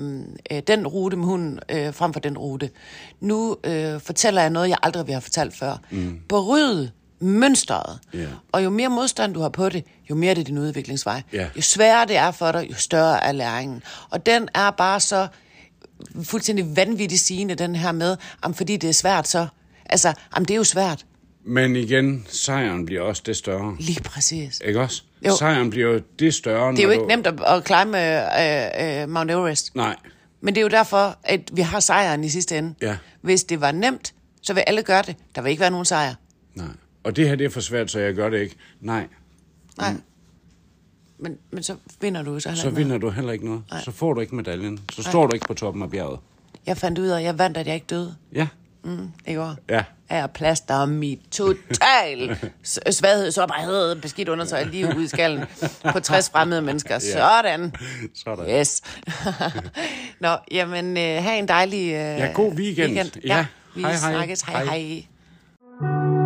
øh, 0.52 0.62
den 0.66 0.86
rute 0.86 1.16
med 1.16 1.24
hunden 1.24 1.60
øh, 1.68 1.94
frem 1.94 2.12
for 2.12 2.20
den 2.20 2.38
rute. 2.38 2.70
Nu 3.20 3.56
øh, 3.64 4.00
fortæller 4.00 4.40
jeg 4.40 4.50
noget, 4.50 4.68
jeg 4.68 4.78
aldrig 4.82 5.06
vil 5.06 5.14
have 5.14 5.22
fortalt 5.22 5.56
før. 5.56 5.76
Mm. 5.90 6.20
Beryd 6.28 6.88
mønstret. 7.20 7.98
Ja. 8.14 8.26
Og 8.52 8.64
jo 8.64 8.70
mere 8.70 8.88
modstand 8.88 9.34
du 9.34 9.40
har 9.40 9.48
på 9.48 9.68
det, 9.68 9.84
jo 10.10 10.14
mere 10.14 10.30
er 10.30 10.34
det 10.34 10.46
din 10.46 10.58
udviklingsvej. 10.58 11.22
Ja. 11.32 11.48
Jo 11.56 11.60
sværere 11.62 12.06
det 12.06 12.16
er 12.16 12.30
for 12.30 12.52
dig, 12.52 12.70
jo 12.70 12.74
større 12.74 13.24
er 13.24 13.32
læringen. 13.32 13.82
Og 14.10 14.26
den 14.26 14.48
er 14.54 14.70
bare 14.70 15.00
så 15.00 15.28
fuldstændig 16.22 16.76
vanvittigt 16.76 17.20
sigende, 17.20 17.54
den 17.54 17.74
her 17.76 17.92
med, 17.92 18.16
om 18.42 18.54
fordi 18.54 18.76
det 18.76 18.88
er 18.88 18.94
svært, 18.94 19.28
så... 19.28 19.46
Altså, 19.90 20.12
om 20.32 20.44
det 20.44 20.54
er 20.54 20.58
jo 20.58 20.64
svært. 20.64 21.06
Men 21.44 21.76
igen, 21.76 22.26
sejren 22.28 22.86
bliver 22.86 23.02
også 23.02 23.22
det 23.26 23.36
større. 23.36 23.76
Lige 23.80 24.02
præcis. 24.02 24.60
Ikke 24.64 24.80
også? 24.80 25.02
Jo. 25.26 25.36
Sejren 25.36 25.70
bliver 25.70 25.92
jo 25.92 26.00
det 26.18 26.34
større, 26.34 26.72
Det 26.72 26.78
er 26.78 26.84
jo 26.84 26.90
ikke 26.90 27.02
du... 27.02 27.08
nemt 27.08 27.26
at, 27.26 27.34
at 27.46 27.66
climbe 27.66 27.98
øh, 27.98 29.02
øh, 29.02 29.08
Mount 29.08 29.30
Everest. 29.30 29.74
Nej. 29.74 29.96
Men 30.40 30.54
det 30.54 30.60
er 30.60 30.62
jo 30.62 30.68
derfor, 30.68 31.16
at 31.24 31.40
vi 31.52 31.62
har 31.62 31.80
sejren 31.80 32.24
i 32.24 32.28
sidste 32.28 32.58
ende. 32.58 32.74
Ja. 32.82 32.96
Hvis 33.22 33.44
det 33.44 33.60
var 33.60 33.72
nemt, 33.72 34.14
så 34.42 34.54
vil 34.54 34.64
alle 34.66 34.82
gøre 34.82 35.02
det. 35.02 35.16
Der 35.34 35.42
vil 35.42 35.50
ikke 35.50 35.60
være 35.60 35.70
nogen 35.70 35.84
sejr. 35.84 36.14
Nej. 36.54 36.66
Og 37.04 37.16
det 37.16 37.28
her, 37.28 37.36
det 37.36 37.44
er 37.44 37.50
for 37.50 37.60
svært, 37.60 37.90
så 37.90 37.98
jeg 38.00 38.14
gør 38.14 38.30
det 38.30 38.40
ikke. 38.40 38.56
Nej. 38.80 39.06
Nej. 39.78 39.94
Men, 41.18 41.38
men 41.50 41.62
så 41.62 41.76
vinder 42.00 42.22
du 42.22 42.40
så 42.40 42.48
heller 42.48 42.62
Så 42.62 42.68
ikke 42.68 42.74
noget. 42.80 42.86
vinder 42.86 42.98
du 42.98 43.10
heller 43.10 43.32
ikke 43.32 43.44
noget. 43.44 43.62
Nej. 43.70 43.82
Så 43.82 43.90
får 43.90 44.12
du 44.14 44.20
ikke 44.20 44.34
medaljen. 44.36 44.80
Så 44.92 45.02
står 45.02 45.26
du 45.26 45.34
ikke 45.34 45.46
på 45.46 45.54
toppen 45.54 45.82
af 45.82 45.90
bjerget. 45.90 46.18
Jeg 46.66 46.76
fandt 46.76 46.98
ud 46.98 47.06
af, 47.06 47.18
at 47.18 47.24
jeg 47.24 47.38
vandt, 47.38 47.56
at 47.56 47.66
jeg 47.66 47.74
ikke 47.74 47.86
døde. 47.90 48.14
Ja. 48.34 48.48
Mm, 48.84 49.08
i 49.26 49.34
går. 49.34 49.56
Ja. 49.68 49.84
Er 50.08 50.26
plaster 50.26 50.74
om 50.74 50.88
mit 50.88 51.18
total 51.30 52.36
svaghed, 52.90 53.30
sårbarhed, 53.30 53.96
beskidt 53.96 54.28
undertøj 54.28 54.64
lige 54.64 54.96
ud 54.96 55.02
i 55.02 55.08
skallen 55.08 55.44
på 55.92 56.00
60 56.00 56.30
fremmede 56.30 56.62
mennesker. 56.62 56.98
Sådan. 56.98 57.72
Sådan. 58.14 58.60
Yes. 58.60 58.82
Nå, 60.20 60.28
jamen, 60.50 60.96
øh, 60.96 61.22
have 61.22 61.38
en 61.38 61.48
dejlig 61.48 61.84
øh, 61.86 61.92
Ja, 61.94 62.30
god 62.34 62.52
weekend. 62.52 62.92
Ja, 62.94 63.04
Ja. 63.24 63.46
vi 63.74 63.80
Hej, 63.82 63.96
snakkes. 63.96 64.40
Hej. 64.40 64.64
hej. 64.64 64.78
hej. 64.78 66.17